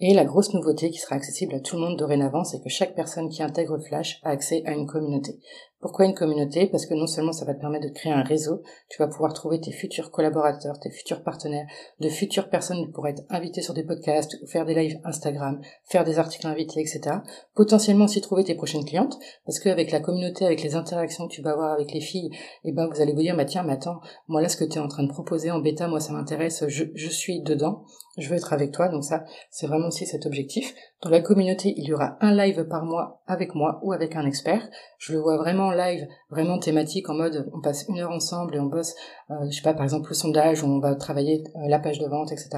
Et 0.00 0.12
la 0.12 0.24
grosse 0.24 0.52
nouveauté 0.52 0.90
qui 0.90 0.98
sera 0.98 1.16
accessible 1.16 1.54
à 1.54 1.60
tout 1.60 1.76
le 1.76 1.82
monde 1.82 1.98
dorénavant, 1.98 2.44
c'est 2.44 2.60
que 2.60 2.68
chaque 2.68 2.94
personne 2.94 3.30
qui 3.30 3.42
intègre 3.42 3.78
Flash 3.78 4.20
a 4.22 4.30
accès 4.30 4.62
à 4.66 4.72
une 4.72 4.86
communauté. 4.86 5.38
Pourquoi 5.82 6.04
une 6.04 6.14
communauté? 6.14 6.68
Parce 6.68 6.86
que 6.86 6.94
non 6.94 7.08
seulement 7.08 7.32
ça 7.32 7.44
va 7.44 7.54
te 7.54 7.60
permettre 7.60 7.88
de 7.88 7.92
créer 7.92 8.12
un 8.12 8.22
réseau, 8.22 8.62
tu 8.88 9.02
vas 9.02 9.08
pouvoir 9.08 9.32
trouver 9.32 9.60
tes 9.60 9.72
futurs 9.72 10.12
collaborateurs, 10.12 10.78
tes 10.78 10.90
futurs 10.90 11.24
partenaires, 11.24 11.66
de 11.98 12.08
futures 12.08 12.48
personnes 12.48 12.86
qui 12.86 12.92
pourraient 12.92 13.10
être 13.10 13.24
invitées 13.28 13.62
sur 13.62 13.74
des 13.74 13.82
podcasts, 13.82 14.38
faire 14.48 14.64
des 14.64 14.74
lives 14.74 15.00
Instagram, 15.02 15.60
faire 15.84 16.04
des 16.04 16.20
articles 16.20 16.46
invités, 16.46 16.80
etc. 16.80 17.16
Potentiellement 17.56 18.04
aussi 18.04 18.20
trouver 18.20 18.44
tes 18.44 18.54
prochaines 18.54 18.84
clientes, 18.84 19.18
parce 19.44 19.58
qu'avec 19.58 19.90
la 19.90 19.98
communauté, 19.98 20.46
avec 20.46 20.62
les 20.62 20.76
interactions 20.76 21.26
que 21.26 21.32
tu 21.32 21.42
vas 21.42 21.50
avoir 21.50 21.72
avec 21.72 21.92
les 21.92 22.00
filles, 22.00 22.30
eh 22.64 22.70
ben 22.70 22.86
vous 22.86 23.00
allez 23.00 23.12
vous 23.12 23.22
dire, 23.22 23.36
bah 23.36 23.44
tiens, 23.44 23.64
mais 23.64 23.72
attends, 23.72 24.00
moi 24.28 24.40
là 24.40 24.48
ce 24.48 24.56
que 24.56 24.64
tu 24.64 24.78
es 24.78 24.80
en 24.80 24.86
train 24.86 25.02
de 25.02 25.10
proposer 25.10 25.50
en 25.50 25.58
bêta, 25.58 25.88
moi 25.88 25.98
ça 25.98 26.12
m'intéresse, 26.12 26.64
je, 26.68 26.84
je 26.94 27.08
suis 27.08 27.42
dedans, 27.42 27.82
je 28.18 28.28
veux 28.28 28.36
être 28.36 28.52
avec 28.52 28.72
toi, 28.72 28.88
donc 28.88 29.04
ça 29.04 29.24
c'est 29.50 29.66
vraiment 29.66 29.88
aussi 29.88 30.06
cet 30.06 30.26
objectif. 30.26 30.74
Dans 31.02 31.10
la 31.10 31.20
communauté, 31.20 31.74
il 31.76 31.84
y 31.84 31.92
aura 31.92 32.16
un 32.20 32.34
live 32.34 32.64
par 32.64 32.84
mois 32.84 33.22
avec 33.26 33.54
moi 33.54 33.80
ou 33.82 33.92
avec 33.92 34.16
un 34.16 34.26
expert. 34.26 34.68
Je 34.98 35.12
le 35.12 35.18
vois 35.18 35.36
vraiment 35.36 35.70
live, 35.70 36.06
vraiment 36.30 36.58
thématique, 36.58 37.08
en 37.08 37.14
mode 37.14 37.48
on 37.52 37.60
passe 37.60 37.86
une 37.88 37.98
heure 37.98 38.10
ensemble 38.10 38.56
et 38.56 38.60
on 38.60 38.66
bosse, 38.66 38.94
euh, 39.30 39.34
je 39.50 39.56
sais 39.56 39.62
pas, 39.62 39.74
par 39.74 39.84
exemple 39.84 40.10
le 40.10 40.14
sondage, 40.14 40.62
où 40.62 40.66
on 40.66 40.80
va 40.80 40.94
travailler 40.94 41.42
euh, 41.56 41.68
la 41.68 41.78
page 41.78 41.98
de 41.98 42.06
vente, 42.06 42.32
etc. 42.32 42.50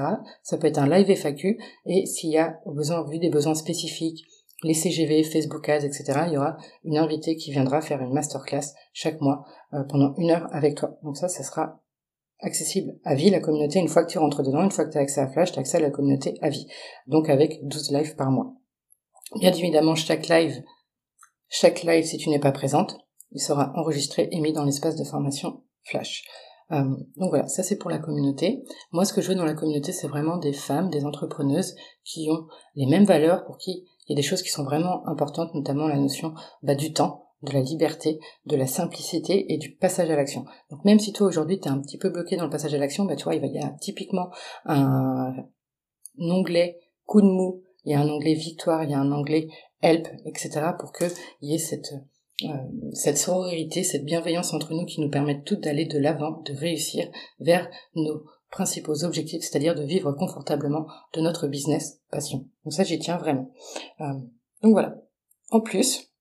Ça 0.43 0.57
peut 0.57 0.67
être 0.67 0.79
un 0.79 0.89
live 0.89 1.09
FAQ, 1.09 1.57
et 1.85 2.05
s'il 2.05 2.31
y 2.31 2.37
a 2.37 2.59
besoin, 2.65 3.03
vu 3.09 3.19
des 3.19 3.29
besoins 3.29 3.55
spécifiques, 3.55 4.25
les 4.63 4.73
CGV, 4.73 5.23
Facebook 5.23 5.67
Ads, 5.69 5.85
etc., 5.85 6.23
il 6.27 6.33
y 6.33 6.37
aura 6.37 6.57
une 6.83 6.97
invitée 6.97 7.35
qui 7.35 7.51
viendra 7.51 7.81
faire 7.81 8.01
une 8.01 8.13
masterclass 8.13 8.73
chaque 8.93 9.21
mois 9.21 9.45
euh, 9.73 9.83
pendant 9.89 10.13
une 10.17 10.31
heure 10.31 10.47
avec 10.51 10.75
toi. 10.75 10.97
Donc 11.03 11.17
ça, 11.17 11.27
ça 11.27 11.43
sera 11.43 11.79
accessible 12.39 12.99
à 13.03 13.15
vie, 13.15 13.29
la 13.29 13.39
communauté, 13.39 13.79
une 13.79 13.87
fois 13.87 14.03
que 14.03 14.11
tu 14.11 14.17
rentres 14.17 14.43
dedans, 14.43 14.63
une 14.63 14.71
fois 14.71 14.85
que 14.85 14.91
tu 14.91 14.97
as 14.97 15.01
accès 15.01 15.21
à 15.21 15.27
Flash, 15.27 15.51
tu 15.51 15.59
as 15.59 15.61
accès 15.61 15.77
à 15.77 15.81
la 15.81 15.91
communauté 15.91 16.37
à 16.41 16.49
vie. 16.49 16.67
Donc 17.07 17.29
avec 17.29 17.65
12 17.67 17.91
lives 17.91 18.15
par 18.15 18.31
mois. 18.31 18.53
Bien 19.39 19.51
évidemment, 19.51 19.95
chaque 19.95 20.27
live, 20.27 20.63
chaque 21.49 21.83
live, 21.83 22.05
si 22.05 22.17
tu 22.17 22.29
n'es 22.29 22.39
pas 22.39 22.51
présente, 22.51 22.97
il 23.31 23.41
sera 23.41 23.73
enregistré 23.75 24.29
et 24.31 24.39
mis 24.39 24.53
dans 24.53 24.63
l'espace 24.63 24.95
de 24.95 25.03
formation 25.03 25.63
Flash. 25.83 26.23
Euh, 26.71 26.83
donc 27.17 27.29
voilà, 27.29 27.47
ça 27.47 27.63
c'est 27.63 27.77
pour 27.77 27.89
la 27.89 27.99
communauté. 27.99 28.63
Moi, 28.91 29.05
ce 29.05 29.13
que 29.13 29.21
je 29.21 29.29
veux 29.29 29.35
dans 29.35 29.45
la 29.45 29.53
communauté, 29.53 29.91
c'est 29.91 30.07
vraiment 30.07 30.37
des 30.37 30.53
femmes, 30.53 30.89
des 30.89 31.05
entrepreneuses 31.05 31.75
qui 32.03 32.27
ont 32.31 32.47
les 32.75 32.87
mêmes 32.87 33.05
valeurs, 33.05 33.45
pour 33.45 33.57
qui 33.57 33.85
il 34.07 34.11
y 34.11 34.15
a 34.15 34.21
des 34.21 34.27
choses 34.27 34.41
qui 34.41 34.49
sont 34.49 34.63
vraiment 34.63 35.07
importantes, 35.07 35.53
notamment 35.53 35.87
la 35.87 35.97
notion 35.97 36.33
bah, 36.61 36.75
du 36.75 36.93
temps, 36.93 37.24
de 37.41 37.53
la 37.53 37.61
liberté, 37.61 38.19
de 38.45 38.55
la 38.55 38.67
simplicité 38.67 39.53
et 39.53 39.57
du 39.57 39.75
passage 39.75 40.09
à 40.09 40.15
l'action. 40.15 40.45
Donc 40.69 40.83
même 40.85 40.99
si 40.99 41.13
toi 41.13 41.27
aujourd'hui 41.27 41.59
tu 41.59 41.67
es 41.67 41.71
un 41.71 41.79
petit 41.79 41.97
peu 41.97 42.09
bloqué 42.09 42.37
dans 42.37 42.45
le 42.45 42.49
passage 42.49 42.73
à 42.73 42.77
l'action, 42.77 43.05
bah 43.05 43.15
tu 43.15 43.23
vois, 43.23 43.35
il 43.35 43.45
y 43.45 43.59
a 43.59 43.69
typiquement 43.81 44.29
un, 44.65 45.33
onglet 46.17 46.79
coup 47.05 47.21
de 47.21 47.27
mou, 47.27 47.63
il 47.83 47.91
y 47.91 47.95
a 47.95 47.99
un 47.99 48.09
onglet 48.09 48.33
victoire, 48.33 48.83
il 48.83 48.91
y 48.91 48.93
a 48.93 48.99
un 48.99 49.11
onglet 49.11 49.47
help, 49.81 50.07
etc. 50.25 50.71
pour 50.79 50.91
qu'il 50.91 51.11
y 51.41 51.55
ait 51.55 51.59
cette 51.59 51.93
euh, 52.43 52.47
cette 52.91 53.17
sororité, 53.17 53.83
cette 53.83 54.03
bienveillance 54.03 54.53
entre 54.53 54.73
nous 54.73 54.85
qui 54.85 54.99
nous 54.99 55.09
permettent 55.09 55.45
toutes 55.45 55.61
d'aller 55.61 55.85
de 55.85 55.97
l'avant, 55.97 56.41
de 56.41 56.53
réussir 56.53 57.09
vers 57.39 57.69
nos 57.95 58.25
principaux 58.51 59.05
objectifs, 59.05 59.41
c'est-à-dire 59.41 59.73
de 59.73 59.83
vivre 59.83 60.11
confortablement 60.11 60.85
de 61.13 61.21
notre 61.21 61.47
business 61.47 62.01
passion. 62.11 62.45
Donc 62.65 62.73
ça, 62.73 62.83
j'y 62.83 62.99
tiens 62.99 63.17
vraiment. 63.17 63.51
Euh, 64.01 64.13
donc 64.61 64.73
voilà. 64.73 64.95
En 65.49 65.61
plus, 65.61 66.11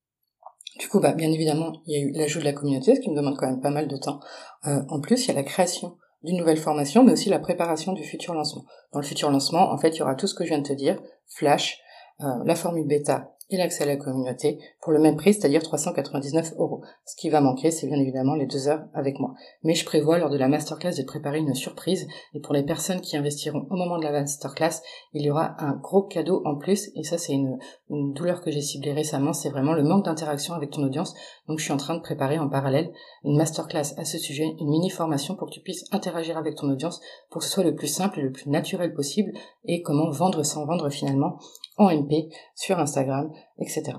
du 0.79 0.89
coup, 0.89 1.01
bah, 1.01 1.13
bien 1.13 1.31
évidemment, 1.31 1.73
il 1.87 1.93
y 1.93 1.97
a 1.97 2.05
eu 2.05 2.13
l'ajout 2.13 2.41
de 2.41 2.45
la 2.45 2.53
communauté, 2.53 2.95
ce 2.95 3.01
qui 3.01 3.11
me 3.11 3.17
demande 3.17 3.37
quand 3.37 3.47
même 3.47 3.61
pas 3.61 3.71
mal 3.71 3.87
de 3.87 3.97
temps. 3.97 4.21
Euh, 4.67 4.83
en 4.89 5.01
plus, 5.01 5.25
il 5.25 5.29
y 5.29 5.31
a 5.31 5.35
la 5.35 5.45
création 5.45 5.97
d'une 6.23 6.37
nouvelle 6.37 6.57
formation, 6.57 7.05
mais 7.05 7.13
aussi 7.13 7.29
la 7.29 7.39
préparation 7.39 7.93
du 7.93 8.03
futur 8.03 8.35
lancement. 8.35 8.65
Dans 8.93 8.99
le 8.99 9.05
futur 9.05 9.31
lancement, 9.31 9.71
en 9.71 9.79
fait, 9.79 9.91
il 9.91 9.99
y 9.99 10.03
aura 10.03 10.15
tout 10.15 10.27
ce 10.27 10.35
que 10.35 10.45
je 10.45 10.49
viens 10.49 10.59
de 10.59 10.67
te 10.67 10.73
dire, 10.73 11.01
Flash, 11.29 11.79
euh, 12.21 12.27
la 12.45 12.55
formule 12.55 12.87
bêta 12.87 13.35
l'accès 13.57 13.85
à 13.85 13.87
la 13.87 13.97
communauté 13.97 14.59
pour 14.81 14.93
le 14.93 14.99
même 14.99 15.17
prix, 15.17 15.35
c'est-à-dire 15.35 15.63
399 15.63 16.55
euros. 16.59 16.83
Ce 17.05 17.17
qui 17.17 17.31
va 17.31 17.41
manquer, 17.41 17.71
c'est 17.71 17.87
bien 17.87 17.99
évidemment 17.99 18.35
les 18.35 18.47
deux 18.47 18.69
heures 18.69 18.85
avec 18.95 19.19
moi. 19.19 19.35
Mais 19.63 19.75
je 19.75 19.85
prévois 19.85 20.19
lors 20.19 20.31
de 20.31 20.39
la 20.39 20.49
masterclass 20.49 20.97
de 20.97 21.05
préparer 21.05 21.39
une 21.39 21.55
surprise 21.55 22.07
et 22.35 22.41
pour 22.41 22.55
les 22.55 22.63
personnes 22.63 23.01
qui 23.01 23.17
investiront 23.17 23.67
au 23.71 23.77
moment 23.77 23.99
de 23.99 24.05
la 24.05 24.13
masterclass, 24.13 24.83
il 25.13 25.23
y 25.23 25.31
aura 25.31 25.55
un 25.59 25.77
gros 25.77 26.03
cadeau 26.03 26.43
en 26.45 26.57
plus 26.57 26.91
et 26.95 27.05
ça 27.05 27.19
c'est 27.19 27.33
une, 27.33 27.59
une 27.91 28.13
douleur 28.13 28.41
que 28.41 28.51
j'ai 28.51 28.61
ciblée 28.61 28.93
récemment, 28.93 29.33
c'est 29.33 29.51
vraiment 29.51 29.73
le 29.73 29.83
manque 29.83 30.05
d'interaction 30.05 30.55
avec 30.55 30.71
ton 30.71 30.83
audience. 30.83 31.15
Donc 31.49 31.59
je 31.59 31.65
suis 31.65 31.73
en 31.73 31.79
train 31.79 31.95
de 31.95 32.03
préparer 32.03 32.39
en 32.39 32.49
parallèle 32.49 32.91
une 33.25 33.37
masterclass 33.37 33.95
à 33.97 34.05
ce 34.05 34.19
sujet, 34.19 34.55
une 34.61 34.71
mini 34.71 34.91
formation 34.91 35.35
pour 35.35 35.49
que 35.49 35.55
tu 35.55 35.61
puisses 35.61 35.85
interagir 35.93 36.37
avec 36.39 36.57
ton 36.57 36.71
audience 36.71 37.01
pour 37.31 37.41
que 37.41 37.47
ce 37.47 37.53
soit 37.53 37.65
le 37.65 37.75
plus 37.75 37.89
simple 37.89 38.21
et 38.21 38.23
le 38.23 38.33
plus 38.33 38.49
naturel 38.49 38.95
possible 38.95 39.33
et 39.65 39.83
comment 39.83 40.11
vendre 40.11 40.43
sans 40.43 40.65
vendre 40.67 40.89
finalement 40.91 41.39
en 41.77 41.91
MP 41.91 42.29
sur 42.55 42.79
Instagram, 42.79 43.33
etc. 43.59 43.99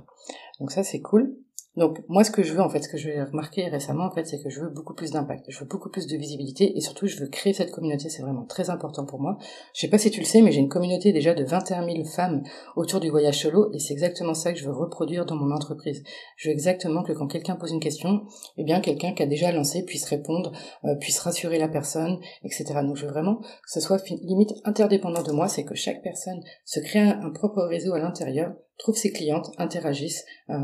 Donc 0.59 0.71
ça 0.71 0.83
c'est 0.83 1.01
cool. 1.01 1.37
Donc 1.77 1.99
moi 2.07 2.23
ce 2.23 2.31
que 2.31 2.41
je 2.41 2.53
veux 2.53 2.61
en 2.61 2.69
fait, 2.69 2.81
ce 2.81 2.89
que 2.89 2.97
je 2.97 3.09
vais 3.09 3.23
remarquer 3.23 3.67
récemment 3.67 4.05
en 4.05 4.11
fait, 4.11 4.25
c'est 4.25 4.41
que 4.41 4.49
je 4.49 4.61
veux 4.61 4.69
beaucoup 4.69 4.93
plus 4.93 5.11
d'impact, 5.11 5.45
je 5.49 5.59
veux 5.59 5.65
beaucoup 5.65 5.89
plus 5.89 6.07
de 6.07 6.15
visibilité 6.15 6.77
et 6.77 6.81
surtout 6.81 7.07
je 7.07 7.19
veux 7.19 7.27
créer 7.27 7.53
cette 7.53 7.71
communauté, 7.71 8.09
c'est 8.09 8.21
vraiment 8.21 8.45
très 8.45 8.69
important 8.69 9.05
pour 9.05 9.19
moi. 9.19 9.37
Je 9.73 9.81
sais 9.81 9.89
pas 9.89 9.97
si 9.97 10.09
tu 10.09 10.21
le 10.21 10.25
sais, 10.25 10.41
mais 10.41 10.51
j'ai 10.51 10.61
une 10.61 10.69
communauté 10.69 11.11
déjà 11.11 11.33
de 11.33 11.43
21 11.43 11.85
000 11.85 12.05
femmes 12.05 12.43
autour 12.75 12.99
du 12.99 13.09
voyage 13.09 13.41
solo 13.41 13.69
et 13.73 13.79
c'est 13.79 13.93
exactement 13.93 14.33
ça 14.33 14.53
que 14.53 14.59
je 14.59 14.65
veux 14.65 14.73
reproduire 14.73 15.25
dans 15.25 15.35
mon 15.35 15.53
entreprise. 15.53 16.03
Je 16.37 16.49
veux 16.49 16.53
exactement 16.53 17.03
que 17.03 17.11
quand 17.11 17.27
quelqu'un 17.27 17.55
pose 17.55 17.71
une 17.71 17.81
question, 17.81 18.25
eh 18.57 18.63
bien 18.63 18.79
quelqu'un 18.79 19.13
qui 19.13 19.23
a 19.23 19.27
déjà 19.27 19.51
lancé 19.51 19.83
puisse 19.83 20.05
répondre, 20.05 20.53
euh, 20.85 20.95
puisse 20.95 21.19
rassurer 21.19 21.59
la 21.59 21.67
personne, 21.67 22.19
etc. 22.43 22.65
Donc 22.83 22.95
je 22.95 23.05
veux 23.05 23.11
vraiment 23.11 23.37
que 23.37 23.71
ce 23.71 23.81
soit 23.81 24.01
limite 24.09 24.53
interdépendant 24.63 25.23
de 25.23 25.31
moi, 25.31 25.47
c'est 25.47 25.65
que 25.65 25.75
chaque 25.75 26.01
personne 26.01 26.41
se 26.63 26.79
crée 26.79 26.99
un, 26.99 27.31
propre 27.31 27.63
réseau 27.63 27.93
à 27.93 27.99
l'intérieur, 27.99 28.53
trouve 28.77 28.95
ses 28.95 29.11
clientes, 29.11 29.51
interagisse. 29.57 30.23
Euh, 30.49 30.55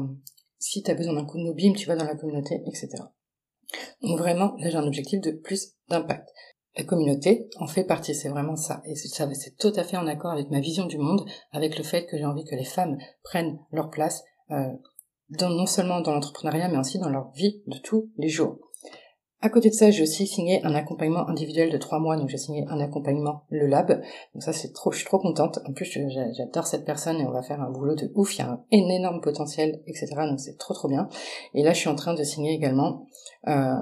si 0.61 0.83
tu 0.83 0.91
as 0.91 0.95
besoin 0.95 1.13
d'un 1.13 1.25
coup 1.25 1.37
de 1.37 1.43
mobile, 1.43 1.75
tu 1.75 1.87
vas 1.87 1.95
dans 1.95 2.05
la 2.05 2.15
communauté, 2.15 2.61
etc. 2.67 2.89
Donc 4.01 4.19
vraiment, 4.19 4.55
là 4.59 4.69
j'ai 4.69 4.77
un 4.77 4.87
objectif 4.87 5.19
de 5.19 5.31
plus 5.31 5.73
d'impact. 5.89 6.29
La 6.77 6.83
communauté 6.85 7.49
en 7.57 7.67
fait 7.67 7.83
partie, 7.83 8.15
c'est 8.15 8.29
vraiment 8.29 8.55
ça. 8.55 8.81
Et 8.85 8.95
ça, 8.95 9.27
c'est 9.33 9.57
tout 9.57 9.73
à 9.75 9.83
fait 9.83 9.97
en 9.97 10.07
accord 10.07 10.31
avec 10.31 10.49
ma 10.49 10.61
vision 10.61 10.85
du 10.85 10.97
monde, 10.97 11.25
avec 11.51 11.77
le 11.77 11.83
fait 11.83 12.05
que 12.05 12.17
j'ai 12.17 12.25
envie 12.25 12.45
que 12.45 12.55
les 12.55 12.63
femmes 12.63 12.97
prennent 13.23 13.59
leur 13.71 13.89
place, 13.89 14.23
euh, 14.51 14.69
non 15.41 15.65
seulement 15.65 15.99
dans 16.01 16.13
l'entrepreneuriat, 16.13 16.69
mais 16.69 16.77
aussi 16.77 16.99
dans 16.99 17.09
leur 17.09 17.31
vie 17.31 17.61
de 17.67 17.77
tous 17.79 18.09
les 18.17 18.29
jours. 18.29 18.57
À 19.43 19.49
côté 19.49 19.69
de 19.69 19.73
ça, 19.73 19.89
j'ai 19.89 20.03
aussi 20.03 20.27
signé 20.27 20.63
un 20.63 20.75
accompagnement 20.75 21.27
individuel 21.27 21.71
de 21.71 21.77
trois 21.77 21.97
mois, 21.97 22.15
donc 22.15 22.29
j'ai 22.29 22.37
signé 22.37 22.63
un 22.69 22.79
accompagnement 22.79 23.43
Le 23.49 23.65
Lab. 23.65 24.01
Donc 24.33 24.43
ça, 24.43 24.53
c'est 24.53 24.71
trop, 24.71 24.91
je 24.91 24.97
suis 24.97 25.05
trop 25.05 25.17
contente. 25.17 25.59
En 25.67 25.73
plus, 25.73 25.97
j'adore 26.37 26.67
cette 26.67 26.85
personne 26.85 27.19
et 27.19 27.25
on 27.25 27.31
va 27.31 27.41
faire 27.41 27.59
un 27.59 27.71
boulot 27.71 27.95
de 27.95 28.11
ouf. 28.13 28.35
Il 28.35 28.39
y 28.39 28.41
a 28.43 28.51
un, 28.51 28.63
énorme 28.71 29.19
potentiel, 29.19 29.81
etc. 29.87 30.09
Donc 30.29 30.39
c'est 30.39 30.59
trop 30.59 30.75
trop 30.75 30.87
bien. 30.87 31.09
Et 31.55 31.63
là, 31.63 31.73
je 31.73 31.79
suis 31.79 31.89
en 31.89 31.95
train 31.95 32.13
de 32.13 32.23
signer 32.23 32.53
également 32.53 33.07
euh, 33.47 33.73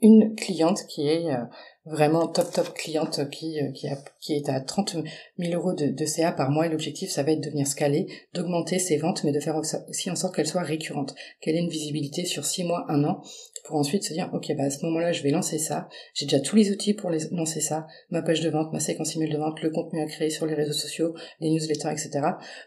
une 0.00 0.34
cliente 0.34 0.86
qui 0.88 1.08
est 1.08 1.30
euh, 1.30 1.44
vraiment 1.86 2.26
top 2.26 2.50
top 2.52 2.74
cliente 2.74 3.30
qui 3.30 3.60
euh, 3.60 3.70
qui, 3.72 3.88
a, 3.88 3.96
qui 4.20 4.34
est 4.34 4.48
à 4.48 4.60
30 4.60 4.96
000 5.38 5.54
euros 5.54 5.72
de, 5.72 5.86
de 5.86 6.04
CA 6.04 6.32
par 6.32 6.50
mois. 6.50 6.66
Et 6.66 6.68
l'objectif 6.68 7.10
ça 7.10 7.22
va 7.22 7.32
être 7.32 7.42
de 7.42 7.50
venir 7.50 7.66
scaler, 7.66 8.06
d'augmenter 8.34 8.78
ses 8.78 8.96
ventes 8.96 9.24
mais 9.24 9.32
de 9.32 9.40
faire 9.40 9.56
aussi 9.88 10.10
en 10.10 10.16
sorte 10.16 10.34
qu'elle 10.34 10.46
soit 10.46 10.62
récurrente, 10.62 11.14
qu'elle 11.40 11.56
ait 11.56 11.60
une 11.60 11.70
visibilité 11.70 12.24
sur 12.24 12.44
6 12.44 12.64
mois, 12.64 12.84
1 12.88 13.04
an 13.04 13.22
pour 13.64 13.76
ensuite 13.76 14.04
se 14.04 14.12
dire 14.12 14.30
ok 14.32 14.52
bah 14.56 14.64
à 14.64 14.70
ce 14.70 14.84
moment-là 14.86 15.12
je 15.12 15.22
vais 15.22 15.30
lancer 15.30 15.58
ça, 15.58 15.88
j'ai 16.14 16.26
déjà 16.26 16.40
tous 16.40 16.56
les 16.56 16.70
outils 16.70 16.94
pour 16.94 17.10
les, 17.10 17.28
lancer 17.32 17.60
ça, 17.60 17.86
ma 18.10 18.22
page 18.22 18.40
de 18.40 18.50
vente, 18.50 18.72
ma 18.72 18.80
séquence 18.80 19.16
email 19.16 19.30
de 19.30 19.38
vente, 19.38 19.60
le 19.62 19.70
contenu 19.70 20.00
à 20.00 20.06
créer 20.06 20.30
sur 20.30 20.46
les 20.46 20.54
réseaux 20.54 20.72
sociaux, 20.72 21.14
les 21.40 21.50
newsletters 21.50 21.90
etc. 21.90 22.20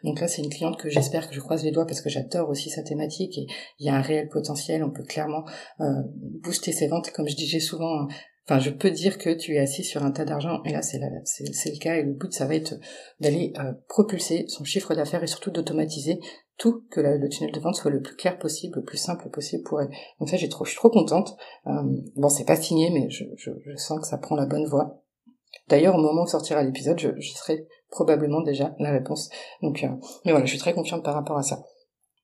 Donc 0.03 0.19
là 0.19 0.27
c'est 0.27 0.41
une 0.41 0.49
cliente 0.49 0.77
que 0.77 0.89
j'espère 0.89 1.29
que 1.29 1.35
je 1.35 1.39
croise 1.39 1.63
les 1.63 1.71
doigts 1.71 1.85
parce 1.85 2.01
que 2.01 2.09
j'adore 2.09 2.49
aussi 2.49 2.69
sa 2.69 2.83
thématique 2.83 3.38
et 3.38 3.47
il 3.79 3.85
y 3.85 3.89
a 3.89 3.95
un 3.95 4.01
réel 4.01 4.27
potentiel, 4.27 4.83
on 4.83 4.91
peut 4.91 5.03
clairement 5.03 5.45
euh, 5.79 5.85
booster 6.43 6.71
ses 6.71 6.88
ventes. 6.88 7.11
Comme 7.11 7.27
je 7.27 7.35
disais 7.35 7.59
souvent 7.59 8.07
Enfin, 8.50 8.60
je 8.60 8.72
peux 8.72 8.89
dire 8.89 9.20
que 9.20 9.29
tu 9.29 9.53
es 9.53 9.60
assis 9.60 9.84
sur 9.84 10.03
un 10.03 10.10
tas 10.10 10.25
d'argent, 10.25 10.63
et 10.65 10.72
là 10.72 10.82
c'est 10.82 10.98
le 10.98 11.79
cas, 11.79 11.98
et 11.98 12.01
le 12.01 12.13
but 12.13 12.34
ça 12.34 12.48
va 12.48 12.56
être 12.56 12.74
d'aller 13.20 13.53
euh, 13.60 13.74
propulser 13.88 14.46
son 14.48 14.63
chiffre 14.63 14.96
d'affaires 14.96 15.22
et 15.22 15.27
surtout 15.27 15.51
d'automatiser 15.51 16.20
tout, 16.58 16.84
que 16.89 17.00
le 17.00 17.29
tunnel 17.29 17.53
de 17.53 17.60
vente 17.60 17.75
soit 17.75 17.91
le 17.91 18.01
plus 18.01 18.15
clair 18.15 18.39
possible, 18.39 18.79
le 18.79 18.84
plus 18.84 18.98
simple 18.98 19.29
possible 19.29 19.62
pour 19.63 19.82
elle. 19.82 19.89
Donc 20.20 20.29
ça, 20.29 20.36
j'ai 20.36 20.50
trop, 20.50 20.65
je 20.65 20.72
suis 20.72 20.79
trop 20.79 20.89
contente. 20.89 21.38
Euh, 21.68 21.84
bon, 22.15 22.27
c'est 22.27 22.44
pas 22.44 22.56
signé, 22.56 22.89
mais 22.89 23.08
je, 23.12 23.24
je, 23.38 23.75
sens 23.75 24.01
que 24.01 24.08
ça 24.08 24.18
prend 24.18 24.36
la 24.36 24.48
bonne 24.48 24.65
voie. 24.65 25.03
D'ailleurs, 25.68 25.96
au 25.96 26.01
moment 26.01 26.24
où 26.24 26.27
sortira 26.27 26.63
l'épisode, 26.63 27.00
je, 27.00 27.10
je 27.20 27.32
serai 27.34 27.68
probablement 27.91 28.41
déjà 28.41 28.74
la 28.79 28.91
réponse. 28.91 29.29
Donc, 29.62 29.84
euh, 29.84 29.89
mais 30.25 30.32
voilà, 30.32 30.46
je 30.46 30.50
suis 30.50 30.60
très 30.60 30.74
confiante 30.74 31.03
par 31.03 31.13
rapport 31.13 31.38
à 31.38 31.44
ça. 31.44 31.63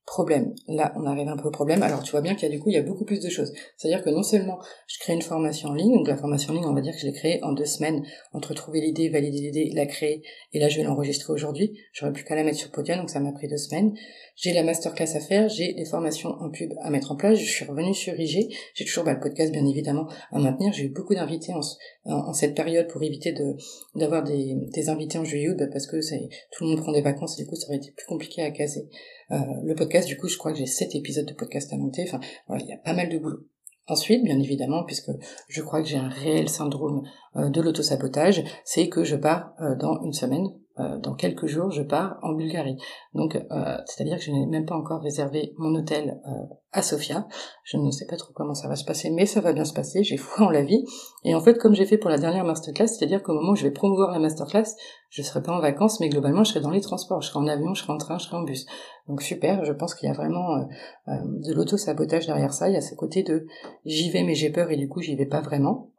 Problème. 0.05 0.53
Là, 0.67 0.93
on 0.97 1.05
arrive 1.07 1.27
un 1.29 1.35
peu 1.35 1.47
au 1.47 1.51
problème. 1.51 1.81
Alors, 1.81 2.03
tu 2.03 2.12
vois 2.12 2.21
bien 2.21 2.35
qu'il 2.35 2.47
y 2.47 2.51
a 2.51 2.55
du 2.55 2.62
coup, 2.62 2.69
il 2.69 2.75
y 2.75 2.77
a 2.77 2.83
beaucoup 2.83 3.05
plus 3.05 3.19
de 3.19 3.27
choses. 3.27 3.51
C'est-à-dire 3.75 4.03
que 4.03 4.12
non 4.12 4.21
seulement 4.21 4.59
je 4.88 5.00
crée 5.00 5.13
une 5.13 5.24
formation 5.24 5.69
en 5.69 5.74
ligne, 5.74 5.95
donc 5.95 6.07
la 6.07 6.15
formation 6.15 6.53
en 6.53 6.57
ligne, 6.57 6.65
on 6.65 6.75
va 6.75 6.81
dire 6.81 6.93
que 6.93 7.00
je 7.00 7.07
l'ai 7.07 7.13
créée 7.13 7.43
en 7.43 7.53
deux 7.53 7.65
semaines, 7.65 8.05
entre 8.31 8.53
trouver 8.53 8.81
l'idée, 8.81 9.09
valider 9.09 9.39
l'idée, 9.39 9.71
la 9.74 9.88
créer, 9.88 10.21
et 10.53 10.59
là, 10.59 10.69
je 10.69 10.77
vais 10.77 10.83
l'enregistrer 10.83 11.33
aujourd'hui. 11.33 11.79
J'aurais 11.91 12.13
plus 12.13 12.24
qu'à 12.24 12.35
la 12.35 12.43
mettre 12.43 12.59
sur 12.59 12.69
Podium, 12.69 13.00
donc 13.00 13.09
ça 13.09 13.19
m'a 13.19 13.31
pris 13.31 13.47
deux 13.47 13.57
semaines. 13.57 13.95
J'ai 14.35 14.53
la 14.53 14.63
masterclass 14.63 15.15
à 15.15 15.19
faire, 15.19 15.50
j'ai 15.50 15.74
des 15.74 15.85
formations 15.85 16.29
en 16.39 16.51
pub 16.51 16.74
à 16.81 16.91
mettre 16.91 17.12
en 17.12 17.15
place, 17.15 17.39
je 17.39 17.50
suis 17.50 17.65
revenue 17.65 17.95
sur 17.95 18.13
IG, 18.19 18.53
j'ai 18.75 18.85
toujours 18.85 19.05
bah, 19.05 19.13
le 19.13 19.19
podcast, 19.19 19.51
bien 19.51 19.65
évidemment, 19.65 20.07
à 20.31 20.38
maintenir. 20.38 20.71
J'ai 20.71 20.83
eu 20.83 20.89
beaucoup 20.89 21.15
d'invités 21.15 21.53
en, 21.53 21.62
en, 22.05 22.33
cette 22.33 22.55
période 22.55 22.88
pour 22.88 23.01
éviter 23.03 23.33
de 23.33 23.55
d'avoir 23.95 24.24
des, 24.24 24.55
des 24.74 24.89
invités 24.89 25.17
en 25.17 25.24
juillet 25.24 25.50
août, 25.50 25.57
bah, 25.57 25.67
parce 25.71 25.88
que 25.88 26.01
c'est 26.01 26.29
tout 26.51 26.63
le 26.63 26.71
monde 26.71 26.81
prend 26.81 26.91
des 26.91 27.01
vacances, 27.01 27.39
et 27.39 27.43
du 27.43 27.50
coup, 27.50 27.55
ça 27.55 27.67
aurait 27.67 27.77
été 27.77 27.91
plus 27.91 28.05
compliqué 28.05 28.41
à 28.41 28.51
caser. 28.51 28.88
Euh, 29.31 29.38
le 29.63 29.75
podcast, 29.75 30.07
du 30.07 30.17
coup, 30.17 30.27
je 30.27 30.38
crois 30.38 30.51
que 30.51 30.57
j'ai 30.57 30.65
sept 30.65 30.95
épisodes 30.95 31.25
de 31.25 31.33
podcast 31.33 31.74
à 31.74 31.77
monter. 31.77 32.03
Enfin, 32.07 32.19
voilà, 32.47 32.63
il 32.63 32.69
y 32.69 32.74
a 32.74 32.77
pas 32.77 32.93
mal 32.93 33.09
de 33.09 33.17
boulot. 33.17 33.39
Ensuite, 33.88 34.24
bien 34.24 34.39
évidemment, 34.39 34.83
puisque 34.83 35.12
je 35.47 35.62
crois 35.62 35.81
que 35.81 35.88
j'ai 35.88 35.97
un 35.97 36.09
réel 36.09 36.50
syndrome 36.50 37.03
euh, 37.35 37.50
de 37.50 37.62
l'autosabotage, 37.62 38.43
c'est 38.63 38.89
que 38.89 39.03
je 39.03 39.15
pars 39.15 39.53
euh, 39.62 39.75
dans 39.75 40.01
une 40.03 40.13
semaine 40.13 40.47
euh, 40.77 40.98
dans 41.00 41.13
quelques 41.13 41.46
jours, 41.46 41.72
je 41.72 41.82
pars 41.82 42.17
en 42.22 42.34
Bulgarie. 42.34 42.75
Donc, 43.13 43.36
euh, 43.36 43.77
c'est-à-dire 43.86 44.17
que 44.17 44.24
je 44.24 44.32
n'ai 44.32 44.46
même 44.46 44.65
pas 44.65 44.75
encore 44.75 45.01
réservé 45.01 45.53
mon 45.58 45.74
hôtel 45.74 46.20
euh, 46.27 46.32
à 46.74 46.82
Sofia. 46.82 47.27
Je 47.63 47.77
ne 47.77 47.91
sais 47.91 48.05
pas 48.05 48.17
trop 48.17 48.34
comment 48.34 48.53
ça 48.53 48.67
va 48.67 48.75
se 48.75 48.84
passer, 48.84 49.10
mais 49.10 49.25
ça 49.25 49.39
va 49.39 49.53
bien 49.53 49.63
se 49.63 49.74
passer. 49.74 50.03
J'ai 50.03 50.17
foi 50.17 50.48
en 50.48 50.50
la 50.50 50.63
vie. 50.63 50.84
Et 51.24 51.34
en 51.34 51.39
fait, 51.39 51.58
comme 51.58 51.74
j'ai 51.74 51.86
fait 51.86 51.98
pour 51.98 52.10
la 52.10 52.17
dernière 52.17 52.44
masterclass, 52.44 52.88
c'est-à-dire 52.88 53.24
qu'au 53.24 53.34
moment 53.34 53.53
où 53.53 53.55
je 53.55 53.63
vais 53.63 53.72
promouvoir 53.72 54.12
la 54.12 54.20
masterclass, 54.20 54.75
je 55.10 55.22
serai 55.22 55.41
pas 55.41 55.53
en 55.53 55.62
vacances, 55.62 56.01
mais 56.01 56.10
globalement, 56.10 56.44
je 56.44 56.50
serai 56.50 56.60
dans 56.60 56.72
les 56.72 56.82
transports. 56.82 57.22
Je 57.22 57.29
serai 57.29 57.39
en 57.39 57.48
avion, 57.48 57.74
je 57.74 57.82
serai 57.82 57.94
en 57.94 57.98
train, 57.98 58.17
je 58.17 58.25
serai 58.25 58.36
en 58.36 58.44
bus. 58.44 58.65
Donc 59.08 59.22
super. 59.22 59.63
Je 59.63 59.72
pense 59.72 59.96
qu'il 59.96 60.10
y 60.10 60.12
a 60.12 60.15
vraiment 60.15 60.67
de 61.08 61.53
l'auto-sabotage 61.53 62.25
derrière 62.25 62.51
ça. 62.51 62.67
Il 62.67 62.74
y 62.74 62.77
a 62.77 62.82
ce 62.82 62.96
côté 62.96 63.24
de 63.24 63.48
j'y 63.86 64.10
vais, 64.10 64.24
mais 64.24 64.36
j'ai 64.36 64.50
peur 64.50 64.72
et 64.72 64.75
du 64.75 64.89
coup, 64.89 65.01
j'y 65.01 65.15
vais 65.15 65.25
pas 65.25 65.39
vraiment. 65.39 65.91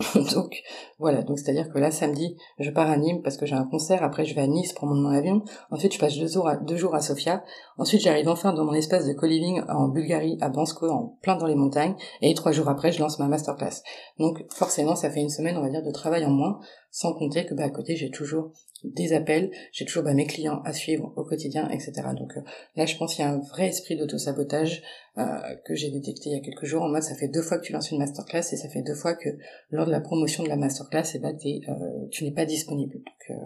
donc 0.34 0.62
voilà, 0.98 1.22
donc 1.22 1.38
c'est-à-dire 1.38 1.70
que 1.70 1.78
là 1.78 1.90
samedi, 1.90 2.36
je 2.58 2.70
pars 2.70 2.88
à 2.88 2.96
Nîmes 2.96 3.20
parce 3.22 3.36
que 3.36 3.44
j'ai 3.44 3.54
un 3.54 3.66
concert, 3.66 4.02
après 4.02 4.24
je 4.24 4.34
vais 4.34 4.40
à 4.40 4.46
Nice 4.46 4.72
pour 4.72 4.86
mon 4.86 5.10
avion, 5.10 5.42
ensuite 5.70 5.92
je 5.92 5.98
passe 5.98 6.16
deux 6.16 6.26
jours 6.26 6.48
à, 6.48 6.56
deux 6.56 6.76
jours 6.76 6.94
à 6.94 7.00
Sofia, 7.00 7.44
ensuite 7.76 8.00
j'arrive 8.00 8.28
enfin 8.28 8.54
dans 8.54 8.64
mon 8.64 8.72
espace 8.72 9.06
de 9.06 9.12
co-living 9.12 9.62
en 9.68 9.88
Bulgarie, 9.88 10.38
à 10.40 10.48
Bansko, 10.48 10.88
en 10.88 11.18
plein 11.20 11.36
dans 11.36 11.46
les 11.46 11.54
montagnes, 11.54 11.94
et 12.22 12.32
trois 12.34 12.52
jours 12.52 12.68
après 12.68 12.92
je 12.92 13.00
lance 13.00 13.18
ma 13.18 13.26
masterclass. 13.26 13.82
Donc 14.18 14.42
forcément 14.50 14.96
ça 14.96 15.10
fait 15.10 15.20
une 15.20 15.28
semaine 15.28 15.58
on 15.58 15.62
va 15.62 15.68
dire 15.68 15.82
de 15.82 15.90
travail 15.90 16.24
en 16.24 16.30
moins, 16.30 16.60
sans 16.90 17.12
compter 17.14 17.46
que 17.46 17.54
bah, 17.54 17.64
à 17.64 17.70
côté 17.70 17.96
j'ai 17.96 18.10
toujours 18.10 18.52
des 18.84 19.12
appels, 19.12 19.50
j'ai 19.72 19.84
toujours 19.84 20.02
bah, 20.02 20.14
mes 20.14 20.26
clients 20.26 20.62
à 20.64 20.72
suivre 20.72 21.12
au 21.16 21.24
quotidien, 21.24 21.68
etc. 21.70 21.92
Donc 22.16 22.36
euh, 22.36 22.40
là, 22.76 22.86
je 22.86 22.96
pense 22.96 23.14
qu'il 23.14 23.24
y 23.24 23.28
a 23.28 23.30
un 23.30 23.38
vrai 23.38 23.68
esprit 23.68 23.96
d'auto-sabotage 23.96 24.82
euh, 25.18 25.24
que 25.66 25.74
j'ai 25.74 25.90
détecté 25.90 26.30
il 26.30 26.32
y 26.32 26.36
a 26.36 26.40
quelques 26.40 26.64
jours. 26.64 26.82
En 26.82 26.88
mode, 26.88 27.02
ça 27.02 27.14
fait 27.14 27.28
deux 27.28 27.42
fois 27.42 27.58
que 27.58 27.64
tu 27.64 27.72
lances 27.72 27.90
une 27.90 27.98
masterclass 27.98 28.52
et 28.52 28.56
ça 28.56 28.68
fait 28.68 28.82
deux 28.82 28.94
fois 28.94 29.14
que 29.14 29.28
lors 29.70 29.86
de 29.86 29.90
la 29.90 30.00
promotion 30.00 30.42
de 30.42 30.48
la 30.48 30.56
masterclass, 30.56 31.12
eh 31.14 31.18
ben, 31.18 31.36
euh, 31.44 32.06
tu 32.10 32.24
n'es 32.24 32.32
pas 32.32 32.46
disponible. 32.46 32.94
Donc, 32.94 33.38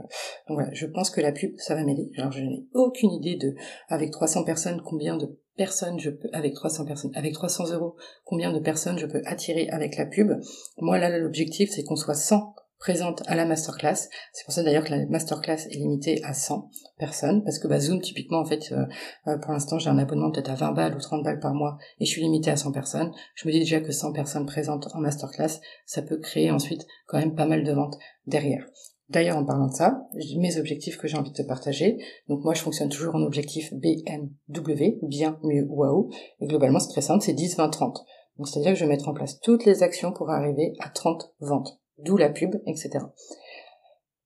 donc, 0.48 0.56
voilà, 0.56 0.72
je 0.72 0.86
pense 0.86 1.10
que 1.10 1.20
la 1.20 1.32
pub, 1.32 1.54
ça 1.58 1.74
va 1.74 1.84
m'aider. 1.84 2.10
Alors 2.16 2.32
je 2.32 2.40
n'ai 2.40 2.64
aucune 2.74 3.10
idée 3.12 3.36
de, 3.36 3.54
avec 3.88 4.10
300 4.10 4.44
personnes, 4.44 4.80
combien 4.84 5.16
de 5.16 5.38
personnes 5.56 5.98
je 6.00 6.10
peux, 6.10 6.28
avec 6.32 6.54
300 6.54 6.84
personnes, 6.84 7.12
avec 7.14 7.32
300 7.32 7.72
euros, 7.72 7.96
combien 8.24 8.52
de 8.52 8.58
personnes 8.58 8.98
je 8.98 9.06
peux 9.06 9.22
attirer 9.24 9.68
avec 9.68 9.96
la 9.96 10.06
pub. 10.06 10.32
Moi 10.78 10.98
là, 10.98 11.16
l'objectif, 11.18 11.70
c'est 11.70 11.84
qu'on 11.84 11.96
soit 11.96 12.14
100 12.14 12.54
présente 12.84 13.22
à 13.28 13.34
la 13.34 13.46
masterclass. 13.46 14.10
C'est 14.34 14.44
pour 14.44 14.52
ça 14.52 14.62
d'ailleurs 14.62 14.84
que 14.84 14.90
la 14.90 15.06
masterclass 15.06 15.68
est 15.70 15.78
limitée 15.78 16.22
à 16.22 16.34
100 16.34 16.68
personnes, 16.98 17.42
parce 17.42 17.58
que 17.58 17.66
bah, 17.66 17.80
Zoom, 17.80 18.02
typiquement, 18.02 18.40
en 18.40 18.44
fait, 18.44 18.72
euh, 18.72 18.84
euh, 19.26 19.38
pour 19.38 19.52
l'instant, 19.52 19.78
j'ai 19.78 19.88
un 19.88 19.96
abonnement 19.96 20.30
peut-être 20.30 20.50
à 20.50 20.54
20 20.54 20.72
balles 20.72 20.94
ou 20.94 21.00
30 21.00 21.24
balles 21.24 21.40
par 21.40 21.54
mois, 21.54 21.78
et 21.98 22.04
je 22.04 22.10
suis 22.10 22.20
limitée 22.20 22.50
à 22.50 22.58
100 22.58 22.72
personnes. 22.72 23.10
Je 23.36 23.48
me 23.48 23.52
dis 23.52 23.60
déjà 23.60 23.80
que 23.80 23.90
100 23.90 24.12
personnes 24.12 24.44
présentes 24.44 24.86
en 24.92 25.00
masterclass, 25.00 25.60
ça 25.86 26.02
peut 26.02 26.18
créer 26.18 26.50
ensuite 26.50 26.86
quand 27.06 27.16
même 27.16 27.34
pas 27.34 27.46
mal 27.46 27.64
de 27.64 27.72
ventes 27.72 27.96
derrière. 28.26 28.66
D'ailleurs, 29.08 29.38
en 29.38 29.46
parlant 29.46 29.68
de 29.68 29.74
ça, 29.74 30.02
mes 30.36 30.58
objectifs 30.58 30.98
que 30.98 31.08
j'ai 31.08 31.16
envie 31.16 31.30
de 31.30 31.36
te 31.36 31.42
partager. 31.42 31.96
Donc 32.28 32.44
moi, 32.44 32.52
je 32.52 32.60
fonctionne 32.60 32.90
toujours 32.90 33.14
en 33.14 33.22
objectif 33.22 33.72
BMW, 33.72 34.98
bien, 35.02 35.38
mieux, 35.42 35.64
waouh. 35.70 36.10
Et 36.40 36.46
globalement, 36.46 36.80
c'est 36.80 36.92
très 36.92 37.00
simple, 37.00 37.24
c'est 37.24 37.32
10, 37.32 37.56
20, 37.56 37.70
30. 37.70 38.04
Donc 38.36 38.48
c'est-à-dire 38.48 38.72
que 38.72 38.78
je 38.78 38.84
vais 38.84 38.90
mettre 38.90 39.08
en 39.08 39.14
place 39.14 39.40
toutes 39.40 39.64
les 39.64 39.82
actions 39.82 40.12
pour 40.12 40.28
arriver 40.28 40.74
à 40.80 40.90
30 40.90 41.32
ventes 41.40 41.78
d'où 41.98 42.16
la 42.16 42.30
pub, 42.30 42.56
etc. 42.66 42.98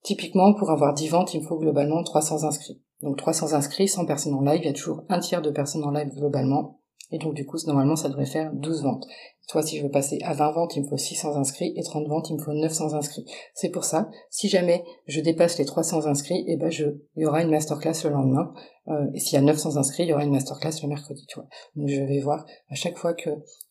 Typiquement, 0.03 0.55
pour 0.55 0.71
avoir 0.71 0.95
10 0.95 1.09
ventes, 1.09 1.35
il 1.35 1.43
me 1.43 1.47
faut 1.47 1.59
globalement 1.59 2.03
300 2.03 2.45
inscrits. 2.45 2.83
Donc 3.03 3.17
300 3.17 3.53
inscrits, 3.53 3.89
100 3.89 4.07
personnes 4.07 4.35
en 4.35 4.41
live, 4.41 4.61
il 4.63 4.67
y 4.67 4.71
a 4.71 4.73
toujours 4.73 5.05
un 5.09 5.21
tiers 5.21 5.43
de 5.43 5.51
personnes 5.51 5.85
en 5.85 5.91
live 5.91 6.09
globalement. 6.15 6.81
Et 7.11 7.19
donc 7.19 7.35
du 7.35 7.47
coup, 7.47 7.57
normalement, 7.67 7.97
ça 7.97 8.09
devrait 8.09 8.27
faire 8.27 8.53
12 8.53 8.83
ventes. 8.83 9.07
Soit 9.47 9.63
si 9.63 9.79
je 9.79 9.85
veux 9.85 9.91
passer 9.91 10.19
à 10.25 10.35
20 10.35 10.53
ventes, 10.53 10.77
il 10.77 10.83
me 10.83 10.89
faut 10.89 10.99
600 10.99 11.37
inscrits, 11.37 11.73
et 11.75 11.83
30 11.83 12.07
ventes, 12.07 12.29
il 12.29 12.37
me 12.37 12.43
faut 12.43 12.53
900 12.53 12.93
inscrits. 12.93 13.25
C'est 13.55 13.71
pour 13.71 13.85
ça, 13.85 14.11
si 14.29 14.49
jamais 14.49 14.85
je 15.07 15.21
dépasse 15.21 15.57
les 15.59 15.65
300 15.65 16.07
inscrits, 16.07 16.45
eh 16.47 16.57
ben 16.59 16.71
je, 16.71 16.85
il 17.17 17.23
y 17.23 17.27
aura 17.27 17.43
une 17.43 17.51
masterclass 17.51 18.05
le 18.05 18.11
lendemain. 18.11 18.53
Euh, 18.89 19.07
et 19.15 19.21
s'il 19.21 19.35
y 19.35 19.39
a 19.39 19.43
900 19.43 19.77
inscrits, 19.77 20.03
il 20.03 20.11
y 20.11 20.13
aura 20.13 20.25
une 20.25 20.33
masterclass 20.33 20.83
le 20.83 20.89
mercredi, 20.89 21.25
tu 21.29 21.39
vois. 21.39 21.49
Donc 21.77 21.89
je 21.89 22.01
vais 22.01 22.21
voir 22.21 22.45
à 22.69 22.75
chaque 22.75 22.99
fois 22.99 23.15
que 23.15 23.31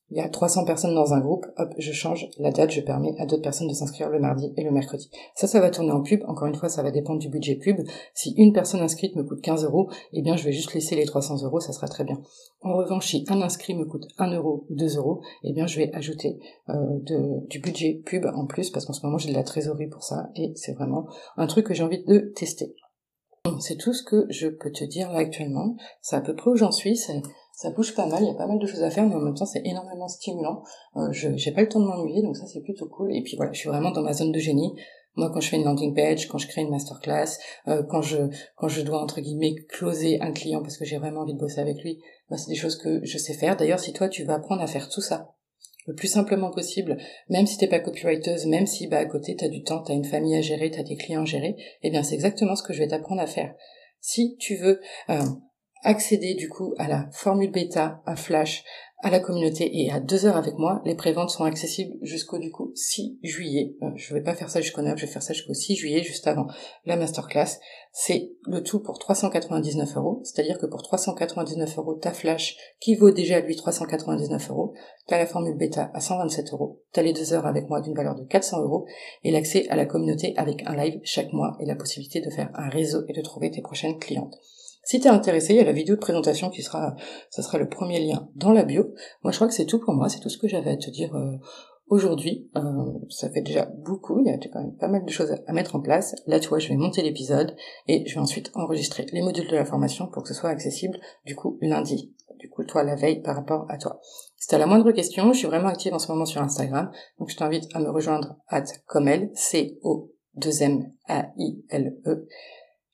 il 0.10 0.18
y 0.18 0.22
a 0.22 0.30
300 0.30 0.64
personnes 0.64 0.96
dans 0.96 1.14
un 1.14 1.20
groupe, 1.20 1.46
hop, 1.58 1.74
je 1.78 1.92
change 1.92 2.30
la 2.38 2.52
date, 2.52 2.72
je 2.72 2.80
permets 2.80 3.14
à 3.20 3.26
d'autres 3.26 3.42
personnes 3.42 3.68
de 3.68 3.74
s'inscrire 3.74 4.10
le 4.10 4.20
mardi 4.20 4.54
et 4.56 4.64
le 4.64 4.72
mercredi. 4.72 5.10
Ça, 5.36 5.48
ça 5.48 5.60
va 5.60 5.70
tourner 5.70 5.92
en 5.92 6.02
pub. 6.02 6.22
Encore 6.28 6.48
une 6.48 6.56
fois, 6.56 6.70
ça 6.70 6.82
va 6.82 6.92
dépendre 6.92 7.20
du 7.20 7.28
budget 7.28 7.56
pub. 7.56 7.78
Si 8.14 8.34
une 8.38 8.54
personne 8.54 8.80
inscrite 8.80 9.16
me 9.18 9.24
coûte 9.24 9.42
15 9.42 9.66
euros, 9.66 9.90
eh 10.14 10.22
bien, 10.22 10.38
je 10.38 10.46
vais 10.46 10.54
juste 10.54 10.74
laisser 10.74 10.96
les 10.96 11.06
300 11.06 11.44
euros, 11.44 11.60
ça 11.60 11.74
sera 11.74 11.88
très 11.88 12.06
bien. 12.06 12.22
En 12.62 12.76
revanche, 12.78 13.08
si 13.08 13.26
un 13.28 13.42
inscrit 13.42 13.76
me 13.76 13.86
coûte 13.86 14.08
1 14.18 14.34
euro 14.34 14.66
ou 14.70 14.76
2 14.76 14.98
euros, 14.98 15.22
eh 15.44 15.52
bien, 15.52 15.68
je 15.68 15.78
vais 15.78 15.92
ajouter 15.94 16.40
euh, 16.70 16.76
du 17.50 17.60
budget 17.60 18.02
pub 18.06 18.26
en 18.34 18.46
plus 18.46 18.70
parce 18.70 18.86
qu'en 18.86 18.94
ce 18.94 19.05
moment, 19.05 19.18
j'ai 19.18 19.29
de 19.29 19.36
la 19.36 19.44
trésorerie 19.44 19.90
pour 19.90 20.03
ça 20.03 20.29
et 20.36 20.53
c'est 20.55 20.74
vraiment 20.74 21.08
un 21.36 21.48
truc 21.48 21.66
que 21.66 21.74
j'ai 21.74 21.84
envie 21.84 22.03
de 22.05 22.31
tester. 22.36 22.75
C'est 23.60 23.77
tout 23.77 23.94
ce 23.94 24.03
que 24.03 24.25
je 24.29 24.48
peux 24.48 24.72
te 24.72 24.84
dire 24.84 25.12
là 25.12 25.20
actuellement. 25.20 25.75
C'est 26.01 26.16
à 26.16 26.22
peu 26.22 26.36
près 26.36 26.51
où 26.51 26.55
j'en 26.55 26.72
suis 26.72 26.98
ça 27.57 27.72
bouge 27.72 27.96
pas 27.96 28.05
mal, 28.05 28.22
il 28.22 28.27
y 28.27 28.29
a 28.29 28.35
pas 28.35 28.46
mal 28.46 28.59
de 28.59 28.67
choses 28.67 28.83
à 28.83 28.91
faire, 28.91 29.07
mais 29.07 29.15
en 29.15 29.20
même 29.20 29.33
temps 29.33 29.48
c'est 29.48 29.65
énormément 29.65 30.07
stimulant. 30.07 30.61
Euh, 30.96 31.11
je 31.11 31.35
j'ai 31.37 31.51
pas 31.51 31.61
le 31.61 31.67
temps 31.67 31.79
de 31.79 31.85
m'ennuyer, 31.85 32.22
donc 32.22 32.37
ça 32.37 32.46
c'est 32.46 32.61
plutôt 32.61 32.87
cool. 32.87 33.11
Et 33.15 33.24
puis 33.24 33.35
voilà, 33.35 33.51
je 33.51 33.57
suis 33.57 33.67
vraiment 33.67 33.89
dans 33.89 34.03
ma 34.03 34.13
zone 34.13 34.31
de 34.31 34.37
génie. 34.37 34.75
Moi, 35.15 35.31
quand 35.33 35.39
je 35.39 35.50
fais 35.50 35.57
une 35.57 35.63
landing 35.63 35.96
page, 35.96 36.27
quand 36.27 36.37
je 36.37 36.48
crée 36.48 36.61
une 36.61 36.70
masterclass, 36.70 37.39
euh, 37.67 37.81
quand 37.81 38.03
je 38.03 38.17
quand 38.57 38.67
je 38.67 38.81
dois 38.81 39.01
entre 39.01 39.22
guillemets 39.22 39.55
closer 39.70 40.22
un 40.22 40.31
client 40.33 40.61
parce 40.61 40.77
que 40.77 40.85
j'ai 40.85 41.00
vraiment 41.00 41.22
envie 41.22 41.33
de 41.33 41.39
bosser 41.39 41.59
avec 41.59 41.81
lui, 41.81 42.00
bah, 42.29 42.37
c'est 42.37 42.51
des 42.51 42.55
choses 42.55 42.75
que 42.75 43.03
je 43.03 43.17
sais 43.17 43.33
faire. 43.33 43.57
D'ailleurs, 43.57 43.79
si 43.79 43.91
toi 43.91 44.07
tu 44.07 44.24
vas 44.24 44.35
apprendre 44.35 44.61
à 44.61 44.67
faire 44.67 44.87
tout 44.87 45.01
ça 45.01 45.33
le 45.87 45.96
plus 45.96 46.09
simplement 46.09 46.51
possible, 46.51 46.98
même 47.29 47.48
si 47.48 47.57
t'es 47.57 47.65
pas 47.65 47.79
copywriteuse, 47.79 48.46
même 48.46 48.67
si 48.67 48.85
bah 48.85 48.98
à 48.98 49.05
côté 49.05 49.35
t'as 49.35 49.48
du 49.48 49.63
temps, 49.63 49.81
t'as 49.81 49.96
une 49.96 50.05
famille 50.05 50.35
à 50.35 50.41
gérer, 50.41 50.70
t'as 50.70 50.83
des 50.83 50.96
clients 50.96 51.24
à 51.24 51.25
gérer, 51.25 51.55
eh 51.81 51.89
bien 51.89 52.03
c'est 52.03 52.13
exactement 52.13 52.55
ce 52.55 52.61
que 52.61 52.74
je 52.74 52.79
vais 52.79 52.89
t'apprendre 52.89 53.22
à 53.22 53.25
faire. 53.25 53.55
Si 54.00 54.37
tu 54.37 54.57
veux 54.57 54.79
euh, 55.09 55.24
accéder 55.83 56.35
du 56.35 56.50
coup 56.50 56.74
à 56.77 56.87
la 56.87 57.07
formule 57.11 57.51
bêta, 57.51 58.01
à 58.05 58.16
Flash, 58.16 58.63
à 59.03 59.11
la 59.11 59.20
communauté 59.20 59.70
et 59.79 59.92
à 59.92 60.00
deux 60.00 60.25
heures 60.25 60.37
avec 60.37 60.57
moi. 60.57 60.81
Les 60.83 60.96
préventes 60.96 61.29
sont 61.29 61.44
accessibles 61.44 61.96
jusqu'au 62.01 62.40
du 62.40 62.51
coup 62.51 62.72
6 62.75 63.20
juillet. 63.22 63.75
Euh, 63.83 63.92
je 63.96 64.13
vais 64.13 64.22
pas 64.22 64.33
faire 64.33 64.50
ça 64.50 64.59
jusqu'au 64.59 64.81
9, 64.81 64.98
je 64.98 65.05
vais 65.05 65.11
faire 65.11 65.22
ça 65.22 65.33
jusqu'au 65.33 65.53
6 65.53 65.75
juillet, 65.75 66.01
juste 66.01 66.25
avant 66.25 66.48
la 66.85 66.96
masterclass. 66.96 67.59
C'est 67.92 68.31
le 68.48 68.63
tout 68.63 68.79
pour 68.79 68.98
399 68.98 69.98
euros. 69.98 70.22
C'est-à-dire 70.24 70.57
que 70.57 70.66
pour 70.66 70.81
399 70.81 71.77
euros, 71.77 71.94
ta 71.94 72.11
Flash 72.11 72.57
qui 72.79 72.96
vaut 72.96 73.11
déjà 73.11 73.40
lui 73.40 73.55
399 73.55 74.50
euros, 74.50 74.74
t'as 75.07 75.20
la 75.20 75.27
formule 75.27 75.57
bêta 75.57 75.92
à 75.94 76.00
127 76.00 76.53
euros, 76.53 76.81
t'as 76.92 77.03
les 77.03 77.13
deux 77.13 77.33
heures 77.33 77.46
avec 77.46 77.70
moi 77.70 77.81
d'une 77.81 77.96
valeur 77.96 78.16
de 78.16 78.24
400 78.24 78.63
euros 78.63 78.85
et 79.24 79.31
l'accès 79.31 79.68
à 79.70 79.75
la 79.75 79.85
communauté 79.85 80.33
avec 80.37 80.63
un 80.66 80.75
live 80.75 81.00
chaque 81.03 81.33
mois 81.33 81.55
et 81.59 81.66
la 81.66 81.75
possibilité 81.75 82.20
de 82.20 82.31
faire 82.31 82.50
un 82.55 82.70
réseau 82.70 83.03
et 83.07 83.13
de 83.13 83.22
trouver 83.22 83.51
tes 83.51 83.61
prochaines 83.61 84.00
clientes. 84.00 84.35
Si 84.88 85.02
t'es 85.02 85.10
intéressé, 85.10 85.54
il 85.54 85.58
y 85.58 85.60
a 85.60 85.66
la 85.66 85.74
vidéo 85.74 85.96
de 85.96 86.00
présentation 86.00 86.50
qui 86.50 86.64
sera, 86.64 86.96
ça 87.30 87.42
sera 87.42 87.58
le 87.58 87.68
premier 87.68 88.00
lien 88.00 88.30
dans 88.36 88.54
la 88.54 88.64
bio. 88.64 88.94
Moi, 89.22 89.34
je 89.34 89.38
crois 89.38 89.50
que 89.50 89.54
c'est 89.54 89.66
tout 89.66 89.80
pour 89.80 89.94
moi, 89.94 90.08
c'est 90.08 90.22
tout 90.22 90.30
ce 90.30 90.38
que 90.38 90.48
j'avais 90.48 90.72
à 90.72 90.78
te 90.78 90.90
dire 90.90 91.14
euh, 91.14 91.36
aujourd'hui. 91.88 92.50
Euh, 92.56 92.94
ça 93.10 93.30
fait 93.30 93.42
déjà 93.42 93.66
beaucoup, 93.80 94.22
il 94.22 94.28
y 94.28 94.30
a 94.30 94.38
quand 94.38 94.62
même 94.62 94.78
pas 94.78 94.88
mal 94.88 95.04
de 95.04 95.10
choses 95.10 95.36
à 95.46 95.52
mettre 95.52 95.76
en 95.76 95.82
place. 95.82 96.16
Là, 96.26 96.40
tu 96.40 96.48
vois, 96.48 96.60
je 96.60 96.70
vais 96.70 96.78
monter 96.78 97.02
l'épisode 97.02 97.54
et 97.90 98.08
je 98.08 98.14
vais 98.14 98.22
ensuite 98.22 98.50
enregistrer 98.56 99.06
les 99.12 99.22
modules 99.22 99.50
de 99.50 99.58
la 99.58 99.66
formation 99.66 100.08
pour 100.08 100.24
que 100.24 100.30
ce 100.30 100.36
soit 100.36 100.52
accessible, 100.52 100.98
du 101.26 101.36
coup, 101.36 101.58
lundi. 101.60 102.14
Du 102.40 102.50
coup, 102.50 102.64
toi, 102.64 102.86
la 102.86 102.96
veille 102.96 103.22
par 103.22 103.36
rapport 103.36 103.66
à 103.68 103.78
toi. 103.78 104.00
Si 104.38 104.48
t'as 104.48 104.58
la 104.58 104.68
moindre 104.68 104.94
question, 104.94 105.34
je 105.34 105.40
suis 105.40 105.48
vraiment 105.48 105.68
active 105.68 105.94
en 105.94 106.00
ce 106.00 106.10
moment 106.10 106.24
sur 106.24 106.42
Instagram, 106.42 106.92
donc 107.20 107.28
je 107.30 107.36
t'invite 107.36 107.66
à 107.76 107.82
me 107.82 107.90
rejoindre 107.90 108.38
at 108.48 108.64
comel, 108.86 109.32
C-O-2-M-A-I-L-E. 109.34 110.08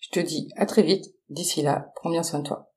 Je 0.03 0.09
te 0.09 0.19
dis 0.19 0.49
à 0.57 0.65
très 0.65 0.83
vite 0.83 1.15
D'ici 1.29 1.61
là, 1.61 1.93
prends 1.95 2.11
bien 2.11 2.23
soin 2.23 2.39
de 2.39 2.47
toi. 2.47 2.72